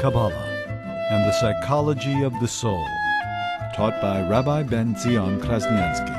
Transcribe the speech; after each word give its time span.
Kabbalah, 0.00 0.32
and 1.10 1.26
the 1.26 1.32
psychology 1.32 2.22
of 2.22 2.32
the 2.40 2.48
soul. 2.48 2.82
Taught 3.74 4.00
by 4.00 4.26
Rabbi 4.26 4.62
Ben 4.62 4.96
Zion 4.96 5.38
Krasniansky. 5.38 6.16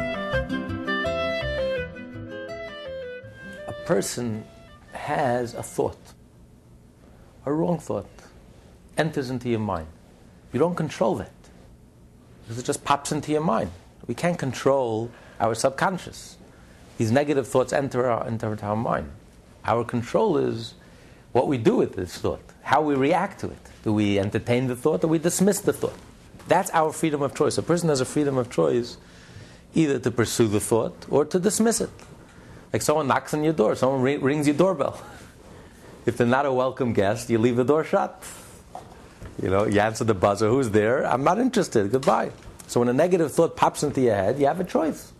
A 3.67 3.73
person 3.87 4.45
has 4.93 5.55
a 5.55 5.63
thought, 5.63 5.97
a 7.47 7.51
wrong 7.51 7.79
thought, 7.79 8.05
enters 8.99 9.31
into 9.31 9.49
your 9.49 9.59
mind. 9.59 9.87
You 10.53 10.59
don't 10.59 10.75
control 10.75 11.15
that 11.15 11.31
because 12.43 12.59
it 12.59 12.65
just 12.65 12.83
pops 12.83 13.11
into 13.11 13.31
your 13.31 13.41
mind. 13.41 13.71
We 14.05 14.13
can't 14.13 14.37
control 14.37 15.09
our 15.39 15.55
subconscious. 15.55 16.37
These 16.99 17.11
negative 17.11 17.47
thoughts 17.47 17.73
enter 17.73 18.07
our, 18.07 18.27
enter 18.27 18.55
our 18.61 18.75
mind. 18.75 19.09
Our 19.65 19.83
control 19.83 20.37
is 20.37 20.75
what 21.31 21.47
we 21.47 21.57
do 21.57 21.75
with 21.75 21.95
this 21.95 22.17
thought, 22.17 22.43
how 22.61 22.81
we 22.81 22.95
react 22.95 23.39
to 23.41 23.47
it. 23.47 23.59
Do 23.83 23.93
we 23.93 24.19
entertain 24.19 24.67
the 24.67 24.75
thought 24.75 25.03
or 25.03 25.07
we 25.07 25.19
dismiss 25.19 25.59
the 25.59 25.73
thought? 25.73 25.97
That's 26.47 26.69
our 26.71 26.91
freedom 26.91 27.21
of 27.21 27.33
choice. 27.33 27.57
A 27.57 27.63
person 27.63 27.89
has 27.89 28.01
a 28.01 28.05
freedom 28.05 28.37
of 28.37 28.49
choice 28.49 28.97
either 29.73 29.99
to 29.99 30.11
pursue 30.11 30.47
the 30.47 30.59
thought 30.59 31.05
or 31.09 31.25
to 31.25 31.39
dismiss 31.39 31.81
it. 31.81 31.89
Like 32.73 32.81
someone 32.81 33.07
knocks 33.07 33.33
on 33.33 33.43
your 33.43 33.53
door, 33.53 33.75
someone 33.75 34.01
rings 34.01 34.47
your 34.47 34.55
doorbell. 34.55 35.01
If 36.03 36.17
they're 36.17 36.25
not 36.25 36.47
a 36.47 36.51
welcome 36.51 36.93
guest, 36.93 37.29
you 37.29 37.37
leave 37.37 37.57
the 37.57 37.63
door 37.63 37.83
shut. 37.83 38.23
You 39.39 39.51
know, 39.51 39.65
you 39.65 39.79
answer 39.79 40.03
the 40.03 40.15
buzzer, 40.15 40.49
who's 40.49 40.71
there? 40.71 41.05
I'm 41.05 41.23
not 41.23 41.37
interested, 41.37 41.91
goodbye. 41.91 42.31
So 42.65 42.79
when 42.79 42.89
a 42.89 42.93
negative 42.93 43.31
thought 43.31 43.55
pops 43.55 43.83
into 43.83 44.01
your 44.01 44.15
head, 44.15 44.39
you 44.39 44.47
have 44.47 44.59
a 44.59 44.63
choice. 44.63 45.13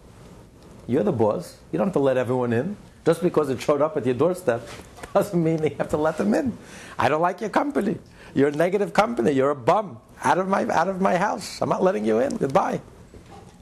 You're 0.88 1.04
the 1.04 1.12
boss. 1.12 1.58
You 1.72 1.78
don't 1.78 1.88
have 1.88 1.94
to 1.94 2.00
let 2.00 2.18
everyone 2.18 2.52
in. 2.52 2.78
Just 3.06 3.22
because 3.22 3.50
it 3.50 3.62
showed 3.62 3.82
up 3.82 3.96
at 3.96 4.08
your 4.08 4.16
doorstep 4.16 4.68
doesn't 5.14 5.44
mean 5.44 5.58
they 5.58 5.70
have 5.70 5.90
to 5.90 5.98
let 5.98 6.18
them 6.18 6.34
in. 6.34 6.58
I 6.98 7.10
don't 7.10 7.22
like 7.22 7.42
your 7.42 7.50
company. 7.50 7.98
You're 8.34 8.50
a 8.50 8.52
negative 8.52 8.94
company. 8.94 9.32
You're 9.32 9.52
a 9.52 9.56
bum. 9.56 10.00
Out 10.24 10.38
of 10.38 10.48
my, 10.48 10.68
out 10.68 10.88
of 10.88 11.02
my 11.02 11.18
house. 11.18 11.62
I'm 11.62 11.70
not 11.70 11.84
letting 11.84 12.06
you 12.06 12.20
in. 12.20 12.38
Goodbye. 12.38 12.82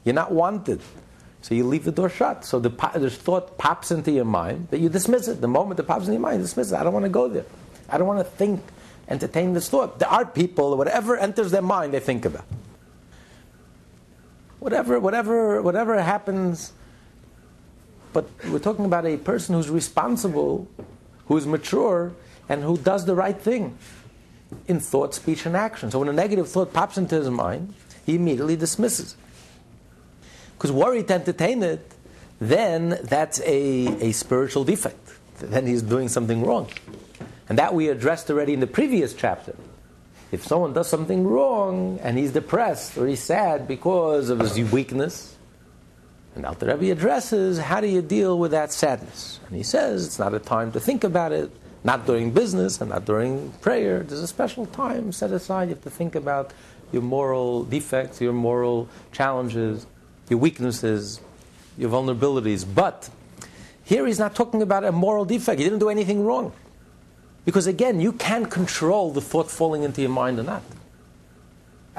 You're 0.04 0.14
not 0.14 0.30
wanted. 0.30 0.80
So 1.42 1.54
you 1.54 1.64
leave 1.64 1.84
the 1.84 1.92
door 1.92 2.08
shut. 2.08 2.44
So 2.44 2.60
the, 2.60 2.68
the 2.68 3.10
thought 3.10 3.56
pops 3.56 3.90
into 3.90 4.12
your 4.12 4.26
mind, 4.26 4.68
but 4.70 4.80
you 4.80 4.88
dismiss 4.88 5.28
it. 5.28 5.40
The 5.40 5.48
moment 5.48 5.80
it 5.80 5.84
pops 5.84 6.02
into 6.02 6.12
your 6.12 6.20
mind, 6.20 6.36
you 6.36 6.42
dismiss 6.42 6.72
it. 6.72 6.76
I 6.76 6.84
don't 6.84 6.92
want 6.92 7.06
to 7.06 7.10
go 7.10 7.28
there. 7.28 7.46
I 7.88 7.98
don't 7.98 8.06
want 8.06 8.20
to 8.20 8.24
think 8.24 8.62
entertain 9.08 9.52
this 9.54 9.68
thought. 9.68 9.98
There 9.98 10.08
are 10.08 10.24
people, 10.24 10.76
whatever 10.76 11.16
enters 11.16 11.50
their 11.50 11.62
mind, 11.62 11.92
they 11.92 12.00
think 12.00 12.24
about. 12.24 12.44
Whatever, 14.60 15.00
whatever, 15.00 15.62
whatever 15.62 16.00
happens. 16.00 16.72
But 18.12 18.28
we're 18.48 18.58
talking 18.58 18.84
about 18.84 19.06
a 19.06 19.16
person 19.16 19.54
who's 19.54 19.70
responsible, 19.70 20.68
who's 21.30 21.46
mature, 21.46 22.12
and 22.48 22.64
who 22.64 22.76
does 22.76 23.06
the 23.06 23.14
right 23.14 23.40
thing 23.40 23.78
in 24.66 24.80
thought, 24.80 25.14
speech, 25.14 25.46
and 25.46 25.56
action. 25.56 25.88
So 25.88 26.00
when 26.00 26.08
a 26.08 26.12
negative 26.12 26.48
thought 26.48 26.72
pops 26.72 26.98
into 26.98 27.14
his 27.14 27.30
mind, 27.30 27.72
he 28.04 28.16
immediately 28.16 28.56
dismisses 28.56 29.12
it. 29.12 29.18
Because 30.58 30.72
worry 30.72 31.04
to 31.04 31.14
entertain 31.14 31.62
it, 31.62 31.88
then 32.40 32.98
that's 33.04 33.40
a, 33.42 34.08
a 34.08 34.10
spiritual 34.10 34.64
defect. 34.64 34.98
Then 35.38 35.68
he's 35.68 35.82
doing 35.82 36.08
something 36.08 36.44
wrong. 36.44 36.68
And 37.48 37.56
that 37.58 37.74
we 37.74 37.90
addressed 37.90 38.28
already 38.28 38.52
in 38.52 38.58
the 38.58 38.66
previous 38.66 39.14
chapter. 39.14 39.54
If 40.32 40.44
someone 40.44 40.72
does 40.72 40.88
something 40.88 41.28
wrong 41.28 42.00
and 42.02 42.18
he's 42.18 42.32
depressed 42.32 42.98
or 42.98 43.06
he's 43.06 43.22
sad 43.22 43.68
because 43.68 44.30
of 44.30 44.40
his 44.40 44.58
weakness, 44.72 45.36
and 46.40 46.46
Alter 46.46 46.74
Rebbe 46.74 46.90
addresses 46.90 47.58
how 47.58 47.82
do 47.82 47.86
you 47.86 48.00
deal 48.00 48.38
with 48.38 48.50
that 48.52 48.72
sadness? 48.72 49.40
And 49.46 49.56
he 49.58 49.62
says 49.62 50.06
it's 50.06 50.18
not 50.18 50.32
a 50.32 50.38
time 50.38 50.72
to 50.72 50.80
think 50.80 51.04
about 51.04 51.32
it, 51.32 51.50
not 51.84 52.06
during 52.06 52.30
business 52.30 52.80
and 52.80 52.88
not 52.88 53.04
during 53.04 53.50
prayer. 53.60 54.02
There's 54.02 54.22
a 54.22 54.26
special 54.26 54.64
time 54.64 55.12
set 55.12 55.32
aside. 55.32 55.68
You 55.68 55.74
have 55.74 55.84
to 55.84 55.90
think 55.90 56.14
about 56.14 56.54
your 56.92 57.02
moral 57.02 57.64
defects, 57.64 58.22
your 58.22 58.32
moral 58.32 58.88
challenges, 59.12 59.86
your 60.30 60.38
weaknesses, 60.38 61.20
your 61.76 61.90
vulnerabilities. 61.90 62.64
But 62.74 63.10
here 63.84 64.06
he's 64.06 64.18
not 64.18 64.34
talking 64.34 64.62
about 64.62 64.84
a 64.84 64.92
moral 64.92 65.26
defect. 65.26 65.58
He 65.58 65.64
didn't 65.64 65.80
do 65.80 65.90
anything 65.90 66.24
wrong. 66.24 66.54
Because 67.44 67.66
again, 67.66 68.00
you 68.00 68.12
can't 68.12 68.50
control 68.50 69.12
the 69.12 69.20
thought 69.20 69.50
falling 69.50 69.82
into 69.82 70.00
your 70.00 70.10
mind 70.10 70.38
or 70.38 70.44
not. 70.44 70.62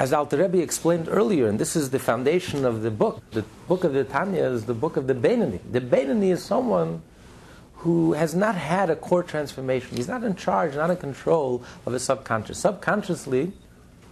As 0.02 0.14
Alter 0.14 0.38
Rebbe 0.38 0.58
explained 0.58 1.08
earlier, 1.12 1.48
and 1.48 1.60
this 1.60 1.76
is 1.76 1.92
the 1.92 2.00
foundation 2.00 2.66
of 2.66 2.82
the 2.82 2.90
book, 2.90 3.22
the 3.34 3.44
book 3.68 3.84
of 3.84 3.94
the 3.94 4.04
Tanya 4.04 4.46
is 4.46 4.66
the 4.66 4.74
book 4.74 4.98
of 4.98 5.06
the 5.06 5.14
Beinoni. 5.14 5.60
The 5.72 5.80
Beinoni 5.80 6.32
is 6.32 6.44
someone 6.44 7.04
who 7.76 8.14
has 8.14 8.34
not 8.34 8.56
had 8.56 8.90
a 8.90 8.96
core 8.96 9.22
transformation. 9.22 9.98
He's 9.98 10.08
not 10.08 10.24
in 10.24 10.36
charge, 10.36 10.74
not 10.74 10.90
in 10.90 10.98
control 10.98 11.64
of 11.86 11.94
his 11.94 12.02
subconscious. 12.02 12.58
Subconsciously, 12.58 13.54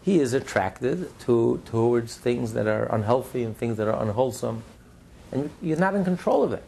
he 0.03 0.19
is 0.19 0.33
attracted 0.33 1.09
to, 1.21 1.59
towards 1.65 2.17
things 2.17 2.53
that 2.53 2.67
are 2.67 2.85
unhealthy 2.93 3.41
and 3.41 3.57
things 3.57 3.77
that 3.77 3.87
are 3.87 3.99
unwholesome. 3.99 4.61
And 5.31 5.49
you're 5.59 5.79
not 5.79 5.95
in 5.95 6.05
control 6.05 6.43
of 6.43 6.53
it. 6.53 6.63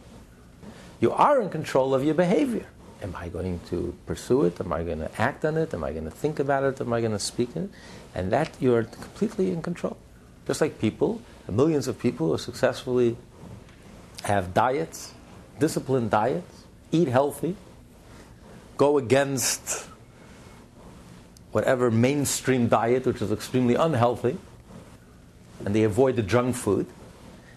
You 0.98 1.12
are 1.12 1.40
in 1.40 1.48
control 1.48 1.94
of 1.94 2.02
your 2.02 2.14
behavior. 2.14 2.66
Am 3.02 3.16
I 3.16 3.28
going 3.28 3.60
to 3.70 3.94
pursue 4.06 4.44
it? 4.44 4.60
Am 4.60 4.72
I 4.72 4.84
going 4.84 5.00
to 5.00 5.10
act 5.20 5.44
on 5.44 5.56
it? 5.56 5.74
Am 5.74 5.82
I 5.82 5.92
going 5.92 6.04
to 6.04 6.10
think 6.10 6.38
about 6.38 6.62
it? 6.62 6.80
Am 6.80 6.92
I 6.92 7.00
going 7.00 7.12
to 7.12 7.18
speak 7.18 7.56
it? 7.56 7.68
And 8.14 8.30
that 8.30 8.50
you're 8.60 8.84
completely 8.84 9.50
in 9.50 9.60
control. 9.60 9.96
Just 10.46 10.60
like 10.60 10.78
people, 10.78 11.20
millions 11.50 11.88
of 11.88 11.98
people 11.98 12.28
who 12.28 12.38
successfully 12.38 13.16
have 14.24 14.54
diets, 14.54 15.14
disciplined 15.58 16.10
diets, 16.10 16.64
eat 16.92 17.08
healthy, 17.08 17.56
go 18.76 18.98
against 18.98 19.86
whatever 21.50 21.90
mainstream 21.90 22.68
diet, 22.68 23.06
which 23.06 23.20
is 23.20 23.30
extremely 23.30 23.74
unhealthy, 23.74 24.36
and 25.64 25.74
they 25.74 25.82
avoid 25.82 26.16
the 26.16 26.22
junk 26.22 26.56
food. 26.56 26.86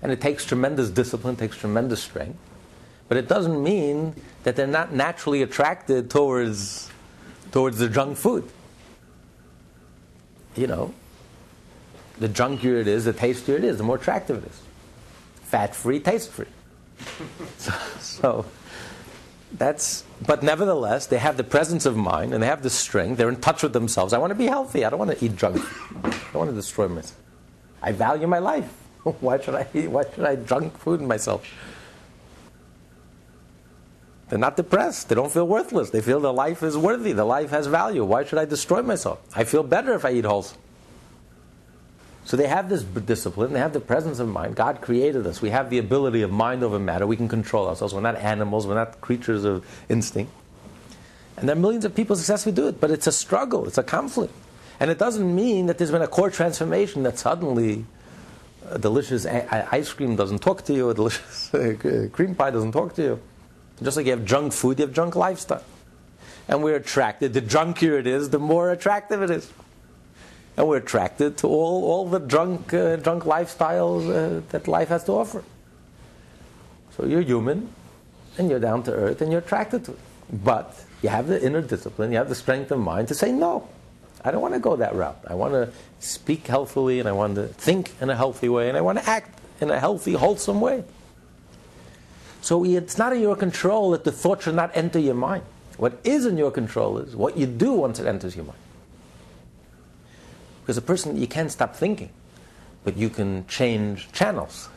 And 0.01 0.11
it 0.11 0.21
takes 0.21 0.45
tremendous 0.45 0.89
discipline, 0.89 1.35
takes 1.35 1.57
tremendous 1.57 2.03
strength. 2.03 2.37
But 3.07 3.17
it 3.17 3.27
doesn't 3.27 3.61
mean 3.61 4.15
that 4.43 4.55
they're 4.55 4.67
not 4.67 4.93
naturally 4.93 5.41
attracted 5.41 6.09
towards, 6.09 6.89
towards 7.51 7.77
the 7.77 7.87
junk 7.87 8.17
food. 8.17 8.49
You 10.55 10.67
know, 10.67 10.93
the 12.19 12.29
junkier 12.29 12.79
it 12.79 12.87
is, 12.87 13.05
the 13.05 13.13
tastier 13.13 13.57
it 13.57 13.63
is, 13.63 13.77
the 13.77 13.83
more 13.83 13.97
attractive 13.97 14.43
it 14.43 14.49
is. 14.49 14.61
Fat 15.43 15.75
free, 15.75 15.99
taste 15.99 16.31
free. 16.31 16.47
so, 17.57 17.73
so 17.99 18.45
that's, 19.57 20.03
but 20.25 20.43
nevertheless, 20.43 21.07
they 21.07 21.17
have 21.17 21.37
the 21.37 21.43
presence 21.43 21.85
of 21.85 21.95
mind 21.95 22.33
and 22.33 22.41
they 22.41 22.47
have 22.47 22.63
the 22.63 22.69
strength. 22.69 23.17
They're 23.17 23.29
in 23.29 23.41
touch 23.41 23.63
with 23.63 23.73
themselves. 23.73 24.13
I 24.13 24.17
want 24.17 24.31
to 24.31 24.35
be 24.35 24.47
healthy. 24.47 24.85
I 24.85 24.89
don't 24.89 24.99
want 24.99 25.17
to 25.17 25.25
eat 25.25 25.35
junk. 25.35 25.61
I 26.03 26.09
don't 26.09 26.35
want 26.35 26.49
to 26.49 26.55
destroy 26.55 26.87
myself. 26.87 27.19
I 27.81 27.91
value 27.91 28.27
my 28.27 28.39
life. 28.39 28.71
why 29.19 29.39
should 29.39 29.55
I 29.55 29.67
eat? 29.73 29.87
Why 29.87 30.03
should 30.13 30.25
I 30.25 30.35
junk 30.37 30.77
food 30.77 31.01
myself? 31.01 31.45
They're 34.29 34.39
not 34.39 34.57
depressed. 34.57 35.09
They 35.09 35.15
don't 35.15 35.31
feel 35.31 35.47
worthless. 35.47 35.91
They 35.91 36.01
feel 36.01 36.19
their 36.19 36.31
life 36.31 36.63
is 36.63 36.77
worthy. 36.77 37.13
Their 37.13 37.25
life 37.25 37.51
has 37.51 37.67
value. 37.67 38.03
Why 38.03 38.23
should 38.23 38.39
I 38.39 38.45
destroy 38.45 38.81
myself? 38.81 39.21
I 39.35 39.43
feel 39.43 39.61
better 39.61 39.93
if 39.93 40.03
I 40.03 40.11
eat 40.11 40.25
wholesome. 40.25 40.57
So 42.25 42.35
they 42.35 42.47
have 42.47 42.69
this 42.69 42.83
discipline, 42.83 43.53
they 43.53 43.59
have 43.59 43.73
the 43.73 43.79
presence 43.79 44.17
of 44.17 44.27
mind. 44.27 44.55
God 44.55 44.81
created 44.81 45.27
us. 45.27 45.43
We 45.43 45.51
have 45.51 45.69
the 45.69 45.77
ability 45.77 46.23
of 46.23 46.31
mind 46.31 46.63
over 46.63 46.79
matter. 46.79 47.05
We 47.05 47.15
can 47.15 47.27
control 47.27 47.67
ourselves. 47.67 47.93
We're 47.93 48.01
not 48.01 48.15
animals, 48.15 48.65
we're 48.65 48.73
not 48.73 48.99
creatures 48.99 49.43
of 49.43 49.63
instinct. 49.89 50.31
And 51.37 51.47
there 51.47 51.55
are 51.55 51.59
millions 51.59 51.85
of 51.85 51.93
people 51.93 52.15
successfully 52.15 52.55
do 52.55 52.67
it, 52.67 52.81
but 52.81 52.89
it's 52.89 53.05
a 53.05 53.11
struggle, 53.11 53.67
it's 53.67 53.77
a 53.77 53.83
conflict. 53.83 54.33
And 54.79 54.89
it 54.89 54.97
doesn't 54.97 55.35
mean 55.35 55.67
that 55.67 55.77
there's 55.77 55.91
been 55.91 56.01
a 56.01 56.07
core 56.07 56.31
transformation 56.31 57.03
that 57.03 57.19
suddenly 57.19 57.85
uh, 58.65 58.75
a 58.75 58.79
delicious 58.79 59.27
ice 59.27 59.93
cream 59.93 60.15
doesn't 60.15 60.39
talk 60.39 60.65
to 60.65 60.73
you, 60.73 60.89
a 60.89 60.95
delicious 60.95 61.53
uh, 61.53 62.07
cream 62.11 62.33
pie 62.33 62.49
doesn't 62.49 62.71
talk 62.71 62.95
to 62.95 63.03
you. 63.03 63.19
Just 63.81 63.97
like 63.97 64.05
you 64.05 64.11
have 64.13 64.25
junk 64.25 64.53
food, 64.53 64.79
you 64.79 64.85
have 64.85 64.95
junk 64.95 65.15
lifestyle. 65.15 65.63
And 66.47 66.63
we're 66.63 66.75
attracted, 66.75 67.33
the 67.33 67.41
junkier 67.41 67.99
it 67.99 68.07
is, 68.07 68.29
the 68.29 68.39
more 68.39 68.71
attractive 68.71 69.21
it 69.21 69.29
is. 69.29 69.51
And 70.57 70.67
we're 70.67 70.77
attracted 70.77 71.37
to 71.39 71.47
all, 71.47 71.83
all 71.83 72.07
the 72.07 72.19
drunk, 72.19 72.73
uh, 72.73 72.95
drunk 72.97 73.23
lifestyles 73.23 74.09
uh, 74.09 74.41
that 74.49 74.67
life 74.67 74.87
has 74.89 75.03
to 75.05 75.13
offer. 75.13 75.43
So 76.95 77.05
you're 77.05 77.21
human, 77.21 77.69
and 78.37 78.49
you're 78.49 78.59
down 78.59 78.83
to 78.83 78.93
earth, 78.93 79.21
and 79.21 79.31
you're 79.31 79.41
attracted 79.41 79.83
to 79.85 79.91
it. 79.93 79.99
But 80.31 80.73
you 81.01 81.09
have 81.09 81.27
the 81.27 81.43
inner 81.43 81.61
discipline, 81.61 82.11
you 82.11 82.17
have 82.17 82.29
the 82.29 82.35
strength 82.35 82.71
of 82.71 82.79
mind 82.79 83.09
to 83.09 83.13
say, 83.13 83.31
no, 83.31 83.67
I 84.23 84.31
don't 84.31 84.41
want 84.41 84.53
to 84.53 84.59
go 84.59 84.75
that 84.77 84.95
route. 84.95 85.19
I 85.27 85.33
want 85.33 85.53
to 85.53 85.71
speak 85.99 86.47
healthily, 86.47 86.99
and 86.99 87.09
I 87.09 87.11
want 87.11 87.35
to 87.35 87.47
think 87.47 87.91
in 87.99 88.09
a 88.09 88.15
healthy 88.15 88.47
way, 88.47 88.69
and 88.69 88.77
I 88.77 88.81
want 88.81 88.99
to 88.99 89.09
act 89.09 89.39
in 89.59 89.69
a 89.69 89.79
healthy, 89.79 90.13
wholesome 90.13 90.61
way. 90.61 90.83
So 92.45 92.63
it's 92.63 92.99
not 92.99 93.11
in 93.11 93.23
your 93.23 93.35
control 93.35 93.89
that 93.89 94.03
the 94.03 94.11
thought 94.11 94.43
should 94.43 94.53
not 94.53 94.69
enter 94.75 94.99
your 94.99 95.15
mind. 95.15 95.41
What 95.77 95.99
is 96.03 96.27
in 96.27 96.37
your 96.37 96.51
control 96.51 96.99
is 96.99 97.15
what 97.15 97.37
you 97.37 97.47
do 97.47 97.73
once 97.73 97.99
it 97.99 98.05
enters 98.05 98.35
your 98.35 98.45
mind. 98.45 98.59
Because 100.61 100.77
a 100.77 100.83
person, 100.83 101.17
you 101.17 101.25
can't 101.25 101.51
stop 101.51 101.75
thinking, 101.75 102.11
but 102.83 102.97
you 102.97 103.09
can 103.09 103.47
change 103.47 104.11
channels. 104.11 104.69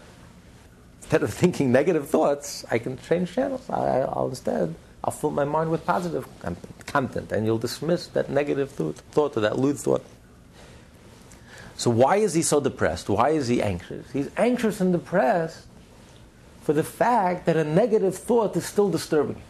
Instead 1.03 1.23
of 1.23 1.35
thinking 1.43 1.71
negative 1.71 2.09
thoughts, 2.09 2.65
I 2.71 2.79
can 2.79 2.97
change 3.07 3.35
channels. 3.35 3.69
I, 3.69 4.07
will 4.07 4.31
instead 4.31 4.75
I'll 5.05 5.11
fill 5.11 5.31
my 5.31 5.45
mind 5.45 5.71
with 5.71 5.85
positive 5.85 6.27
content, 6.87 7.33
and 7.33 7.45
you'll 7.45 7.59
dismiss 7.59 8.07
that 8.09 8.31
negative 8.31 8.71
thought 8.71 9.37
or 9.37 9.41
that 9.41 9.59
lewd 9.59 9.77
thought. 9.77 10.07
So, 11.77 11.91
why 11.91 12.17
is 12.17 12.33
he 12.33 12.41
so 12.41 12.61
depressed? 12.61 13.11
Why 13.11 13.29
is 13.29 13.47
he 13.47 13.61
anxious? 13.61 14.11
He's 14.11 14.31
anxious 14.39 14.81
and 14.81 14.91
depressed 14.91 15.68
for 16.69 16.75
the 16.75 16.85
fact 16.85 17.47
that 17.47 17.57
a 17.57 17.65
negative 17.65 18.15
thought 18.15 18.55
is 18.55 18.67
still 18.67 18.91
disturbing 18.91 19.41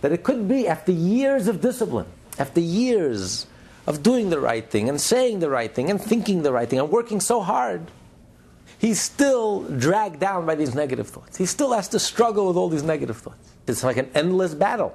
That 0.00 0.10
it 0.10 0.22
could 0.22 0.48
be 0.48 0.66
after 0.66 0.90
years 0.90 1.48
of 1.48 1.60
discipline, 1.60 2.06
after 2.38 2.60
years 2.60 3.46
of 3.86 4.02
doing 4.02 4.30
the 4.30 4.40
right 4.40 4.64
thing 4.64 4.88
and 4.88 4.98
saying 4.98 5.40
the 5.40 5.50
right 5.50 5.70
thing 5.70 5.90
and 5.90 6.00
thinking 6.00 6.42
the 6.42 6.50
right 6.50 6.66
thing 6.66 6.78
and 6.78 6.88
working 6.88 7.20
so 7.20 7.42
hard, 7.42 7.90
he's 8.78 8.98
still 8.98 9.64
dragged 9.64 10.18
down 10.18 10.46
by 10.46 10.54
these 10.54 10.74
negative 10.74 11.08
thoughts. 11.08 11.36
He 11.36 11.44
still 11.44 11.74
has 11.74 11.88
to 11.88 11.98
struggle 11.98 12.48
with 12.48 12.56
all 12.56 12.70
these 12.70 12.84
negative 12.84 13.18
thoughts. 13.18 13.52
It's 13.66 13.84
like 13.84 13.98
an 13.98 14.08
endless 14.14 14.54
battle. 14.54 14.94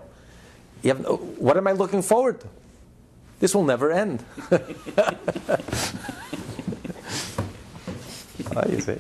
Have, 0.84 1.06
what 1.38 1.58
am 1.58 1.68
I 1.68 1.74
looking 1.74 2.02
forward 2.02 2.42
to? 2.42 2.48
This 3.40 3.54
will 3.54 3.66
never 3.66 3.92
end. 3.92 4.26
oh, 4.52 4.60
you 8.68 8.80
see. 8.82 8.98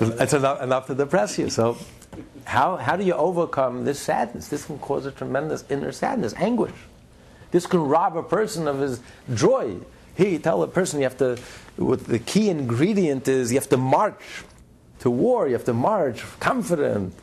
It's 0.00 0.32
enough, 0.32 0.62
enough 0.62 0.86
to 0.86 0.94
depress 0.94 1.38
you. 1.38 1.50
So, 1.50 1.76
how, 2.44 2.76
how 2.76 2.96
do 2.96 3.04
you 3.04 3.14
overcome 3.14 3.84
this 3.84 3.98
sadness? 3.98 4.48
This 4.48 4.64
can 4.64 4.78
cause 4.78 5.06
a 5.06 5.12
tremendous 5.12 5.64
inner 5.70 5.92
sadness, 5.92 6.34
anguish. 6.36 6.74
This 7.50 7.66
can 7.66 7.80
rob 7.80 8.16
a 8.16 8.22
person 8.22 8.66
of 8.66 8.80
his 8.80 9.00
joy. 9.34 9.76
Here, 10.16 10.28
you 10.28 10.38
tell 10.38 10.62
a 10.62 10.68
person 10.68 11.00
you 11.00 11.04
have 11.04 11.18
to, 11.18 11.38
what 11.76 12.04
the 12.04 12.18
key 12.18 12.48
ingredient 12.50 13.28
is, 13.28 13.52
you 13.52 13.58
have 13.58 13.68
to 13.70 13.76
march 13.76 14.44
to 15.00 15.10
war, 15.10 15.46
you 15.46 15.54
have 15.54 15.64
to 15.64 15.72
march 15.72 16.22
confident, 16.38 17.14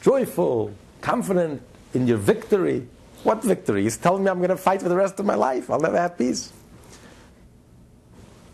joyful, 0.00 0.72
confident 1.00 1.62
in 1.94 2.06
your 2.06 2.18
victory. 2.18 2.86
What 3.22 3.42
victory? 3.42 3.82
He's 3.82 3.96
telling 3.96 4.24
me 4.24 4.30
I'm 4.30 4.38
going 4.38 4.50
to 4.50 4.56
fight 4.56 4.82
for 4.82 4.88
the 4.88 4.96
rest 4.96 5.18
of 5.18 5.26
my 5.26 5.34
life. 5.34 5.70
I'll 5.70 5.80
never 5.80 5.98
have 5.98 6.16
peace. 6.16 6.52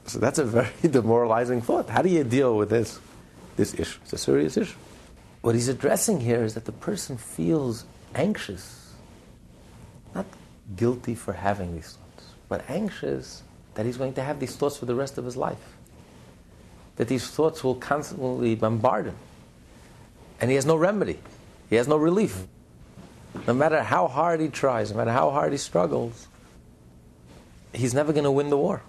So 0.07 0.19
that's 0.19 0.39
a 0.39 0.45
very 0.45 0.69
demoralizing 0.83 1.63
thought. 1.63 1.89
How 1.89 2.03
do 2.03 2.09
you 2.09 2.25
deal 2.25 2.57
with 2.57 2.71
this, 2.71 3.01
this 3.57 3.75
issue? 3.75 3.99
It's 4.03 4.13
a 4.13 4.19
serious 4.19 4.57
issue. 4.57 4.77
What 5.43 5.55
he's 5.55 5.69
addressing 5.69 6.21
here 6.21 6.45
is 6.45 6.55
that 6.55 6.65
the 6.65 6.73
person 6.73 7.17
feels 7.17 7.85
anxious, 8.15 8.95
not 10.15 10.27
guilty 10.77 11.15
for 11.15 11.33
having 11.33 11.75
these 11.75 11.97
thoughts, 11.97 12.29
but 12.49 12.65
anxious 12.69 13.43
that 13.75 13.87
he's 13.87 13.97
going 13.97 14.15
to 14.15 14.23
have 14.23 14.39
these 14.39 14.55
thoughts 14.55 14.77
for 14.77 14.87
the 14.87 14.95
rest 14.95 15.19
of 15.19 15.25
his 15.25 15.37
life. 15.37 15.77
That 16.97 17.09
these 17.09 17.29
thoughts 17.29 17.65
will 17.65 17.75
constantly 17.75 18.55
bombard 18.55 19.07
him. 19.07 19.17
And 20.41 20.51
he 20.51 20.57
has 20.57 20.67
no 20.67 20.77
remedy, 20.77 21.19
he 21.71 21.77
has 21.77 21.89
no 21.89 21.97
relief. 21.97 22.47
No 23.47 23.55
matter 23.55 23.83
how 23.83 24.09
hard 24.09 24.41
he 24.41 24.49
tries, 24.49 24.91
no 24.91 24.99
matter 24.99 25.11
how 25.13 25.31
hard 25.31 25.53
he 25.53 25.59
struggles, 25.59 26.29
he's 27.73 27.95
never 27.95 28.13
going 28.13 28.25
to 28.25 28.31
win 28.31 28.51
the 28.51 28.59
war. 28.59 28.83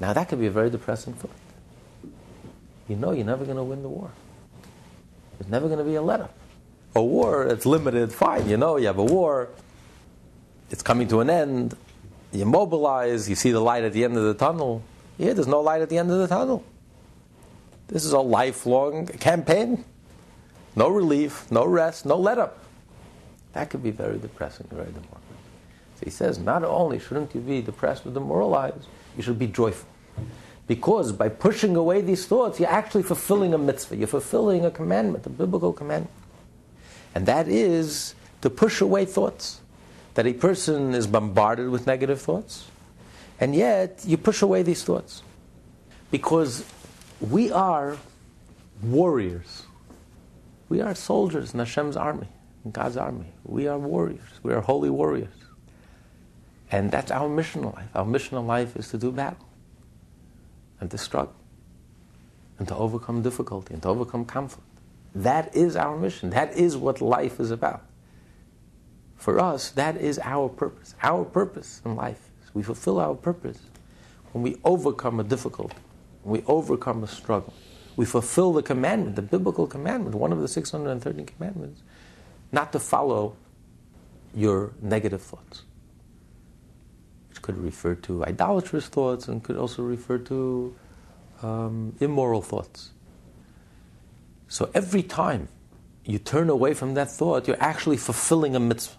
Now, 0.00 0.12
that 0.12 0.28
could 0.28 0.40
be 0.40 0.46
a 0.46 0.50
very 0.50 0.68
depressing 0.68 1.14
thought. 1.14 1.30
You 2.88 2.96
know 2.96 3.12
you're 3.12 3.24
never 3.24 3.44
going 3.44 3.56
to 3.56 3.62
win 3.62 3.82
the 3.82 3.88
war. 3.88 4.10
There's 5.38 5.50
never 5.50 5.66
going 5.66 5.78
to 5.78 5.84
be 5.84 5.94
a 5.94 6.02
let 6.02 6.20
up. 6.20 6.34
A 6.94 7.02
war, 7.02 7.46
it's 7.46 7.64
limited, 7.64 8.12
fine. 8.12 8.48
You 8.48 8.56
know, 8.56 8.76
you 8.76 8.86
have 8.86 8.98
a 8.98 9.04
war, 9.04 9.48
it's 10.70 10.82
coming 10.82 11.08
to 11.08 11.20
an 11.20 11.30
end, 11.30 11.76
you 12.32 12.44
mobilize, 12.44 13.28
you 13.28 13.34
see 13.34 13.50
the 13.50 13.60
light 13.60 13.84
at 13.84 13.92
the 13.92 14.04
end 14.04 14.16
of 14.16 14.24
the 14.24 14.34
tunnel. 14.34 14.82
Here, 15.18 15.34
there's 15.34 15.46
no 15.46 15.60
light 15.60 15.82
at 15.82 15.88
the 15.88 15.98
end 15.98 16.10
of 16.10 16.18
the 16.18 16.26
tunnel. 16.26 16.64
This 17.88 18.04
is 18.04 18.12
a 18.12 18.20
lifelong 18.20 19.06
campaign. 19.06 19.84
No 20.74 20.88
relief, 20.88 21.50
no 21.50 21.66
rest, 21.66 22.06
no 22.06 22.16
let 22.16 22.38
up. 22.38 22.64
That 23.52 23.68
could 23.68 23.82
be 23.82 23.90
very 23.90 24.18
depressing, 24.18 24.66
very 24.70 24.86
demoralizing. 24.86 25.20
So 25.96 26.04
he 26.04 26.10
says, 26.10 26.38
not 26.38 26.64
only 26.64 26.98
shouldn't 26.98 27.34
you 27.34 27.42
be 27.42 27.60
depressed 27.60 28.06
or 28.06 28.10
demoralized, 28.10 28.86
you 29.16 29.22
should 29.22 29.38
be 29.38 29.46
joyful. 29.46 29.88
Because 30.72 31.12
by 31.12 31.28
pushing 31.28 31.76
away 31.76 32.00
these 32.00 32.24
thoughts, 32.24 32.58
you're 32.58 32.66
actually 32.70 33.02
fulfilling 33.02 33.52
a 33.52 33.58
mitzvah. 33.58 33.94
You're 33.94 34.06
fulfilling 34.06 34.64
a 34.64 34.70
commandment, 34.70 35.26
a 35.26 35.28
biblical 35.28 35.70
commandment. 35.70 36.10
And 37.14 37.26
that 37.26 37.46
is 37.46 38.14
to 38.40 38.48
push 38.48 38.80
away 38.80 39.04
thoughts 39.04 39.60
that 40.14 40.26
a 40.26 40.32
person 40.32 40.94
is 40.94 41.06
bombarded 41.06 41.68
with 41.68 41.86
negative 41.86 42.22
thoughts, 42.22 42.70
and 43.38 43.54
yet 43.54 44.00
you 44.06 44.16
push 44.16 44.40
away 44.40 44.62
these 44.62 44.82
thoughts. 44.82 45.22
Because 46.10 46.64
we 47.20 47.52
are 47.52 47.98
warriors. 48.82 49.64
We 50.70 50.80
are 50.80 50.94
soldiers 50.94 51.52
in 51.52 51.58
Hashem's 51.58 51.98
army, 51.98 52.28
in 52.64 52.70
God's 52.70 52.96
army. 52.96 53.26
We 53.44 53.68
are 53.68 53.78
warriors. 53.78 54.30
We 54.42 54.54
are 54.54 54.62
holy 54.62 54.88
warriors. 54.88 55.36
And 56.70 56.90
that's 56.90 57.10
our 57.10 57.28
mission 57.28 57.60
in 57.60 57.72
life. 57.72 57.88
Our 57.94 58.06
mission 58.06 58.38
in 58.38 58.46
life 58.46 58.74
is 58.74 58.88
to 58.88 58.96
do 58.96 59.12
battle 59.12 59.51
and 60.82 60.90
to 60.90 60.98
struggle 60.98 61.36
and 62.58 62.66
to 62.66 62.74
overcome 62.74 63.22
difficulty 63.22 63.72
and 63.72 63.82
to 63.82 63.88
overcome 63.88 64.24
conflict. 64.24 64.68
That 65.14 65.54
is 65.54 65.76
our 65.76 65.96
mission. 65.96 66.30
That 66.30 66.56
is 66.56 66.76
what 66.76 67.00
life 67.00 67.38
is 67.38 67.52
about. 67.52 67.84
For 69.16 69.38
us, 69.38 69.70
that 69.70 69.96
is 69.96 70.18
our 70.18 70.48
purpose. 70.48 70.96
Our 71.00 71.24
purpose 71.24 71.80
in 71.84 71.94
life 71.94 72.28
is 72.42 72.52
we 72.52 72.64
fulfill 72.64 72.98
our 72.98 73.14
purpose 73.14 73.60
when 74.32 74.42
we 74.42 74.56
overcome 74.64 75.20
a 75.20 75.24
difficulty, 75.24 75.76
when 76.24 76.40
we 76.40 76.46
overcome 76.48 77.04
a 77.04 77.06
struggle. 77.06 77.54
We 77.94 78.04
fulfill 78.04 78.52
the 78.52 78.62
commandment, 78.62 79.14
the 79.14 79.22
biblical 79.22 79.68
commandment, 79.68 80.16
one 80.16 80.32
of 80.32 80.40
the 80.40 80.48
613 80.48 81.26
commandments, 81.26 81.82
not 82.50 82.72
to 82.72 82.80
follow 82.80 83.36
your 84.34 84.72
negative 84.80 85.22
thoughts. 85.22 85.62
Could 87.42 87.58
refer 87.58 87.94
to 87.96 88.24
idolatrous 88.24 88.86
thoughts 88.86 89.28
and 89.28 89.42
could 89.42 89.56
also 89.56 89.82
refer 89.82 90.18
to 90.18 90.74
um, 91.42 91.96
immoral 92.00 92.40
thoughts. 92.40 92.90
So 94.48 94.70
every 94.74 95.02
time 95.02 95.48
you 96.04 96.18
turn 96.18 96.48
away 96.50 96.74
from 96.74 96.94
that 96.94 97.10
thought, 97.10 97.46
you're 97.46 97.62
actually 97.62 97.96
fulfilling 97.96 98.54
a 98.54 98.60
mitzvah. 98.60 98.96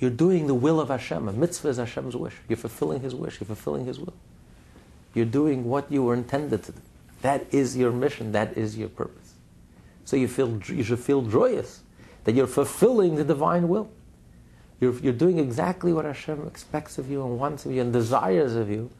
You're 0.00 0.10
doing 0.10 0.46
the 0.46 0.54
will 0.54 0.80
of 0.80 0.88
Hashem. 0.88 1.28
A 1.28 1.32
mitzvah 1.32 1.68
is 1.68 1.76
Hashem's 1.76 2.14
wish. 2.14 2.34
You're 2.48 2.56
fulfilling 2.56 3.00
His 3.00 3.14
wish. 3.14 3.40
You're 3.40 3.46
fulfilling 3.46 3.86
His 3.86 3.98
will. 3.98 4.14
You're 5.14 5.24
doing 5.24 5.64
what 5.64 5.90
you 5.90 6.04
were 6.04 6.14
intended 6.14 6.62
to 6.64 6.72
do. 6.72 6.80
That 7.22 7.52
is 7.52 7.76
your 7.76 7.90
mission. 7.90 8.32
That 8.32 8.56
is 8.56 8.76
your 8.78 8.88
purpose. 8.88 9.34
So 10.04 10.16
you 10.16 10.28
feel 10.28 10.60
you 10.68 10.84
should 10.84 11.00
feel 11.00 11.22
joyous 11.22 11.82
that 12.24 12.34
you're 12.34 12.46
fulfilling 12.46 13.16
the 13.16 13.24
divine 13.24 13.68
will. 13.68 13.90
You're, 14.80 14.94
you're 15.00 15.12
doing 15.12 15.38
exactly 15.38 15.92
what 15.92 16.04
Hashem 16.04 16.46
expects 16.46 16.98
of 16.98 17.10
you 17.10 17.24
and 17.24 17.38
wants 17.38 17.66
of 17.66 17.72
you 17.72 17.80
and 17.80 17.92
desires 17.92 18.54
of 18.54 18.70
you, 18.70 18.90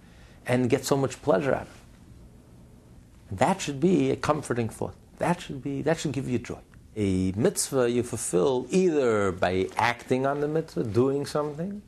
and 0.47 0.69
get 0.71 0.85
so 0.85 0.97
much 0.97 1.21
pleasure 1.23 1.55
out 1.55 1.63
of 1.63 1.69
it. 1.69 3.39
That 3.39 3.61
should 3.61 3.81
be 3.81 4.11
a 4.11 4.17
comforting 4.17 4.69
thought. 4.69 4.95
That 5.19 5.41
should 5.41 5.63
be 5.63 5.83
that 5.83 5.99
should 5.99 6.13
give 6.13 6.29
you 6.29 6.39
joy 6.39 6.61
a 6.99 7.33
mitzvah 7.37 7.89
you 7.89 8.03
fulfill 8.03 8.67
either 8.71 9.31
by 9.31 9.69
acting 9.77 10.27
on 10.27 10.41
the 10.41 10.49
mitzvah, 10.49 10.83
doing 10.83 11.25
something, 11.25 11.81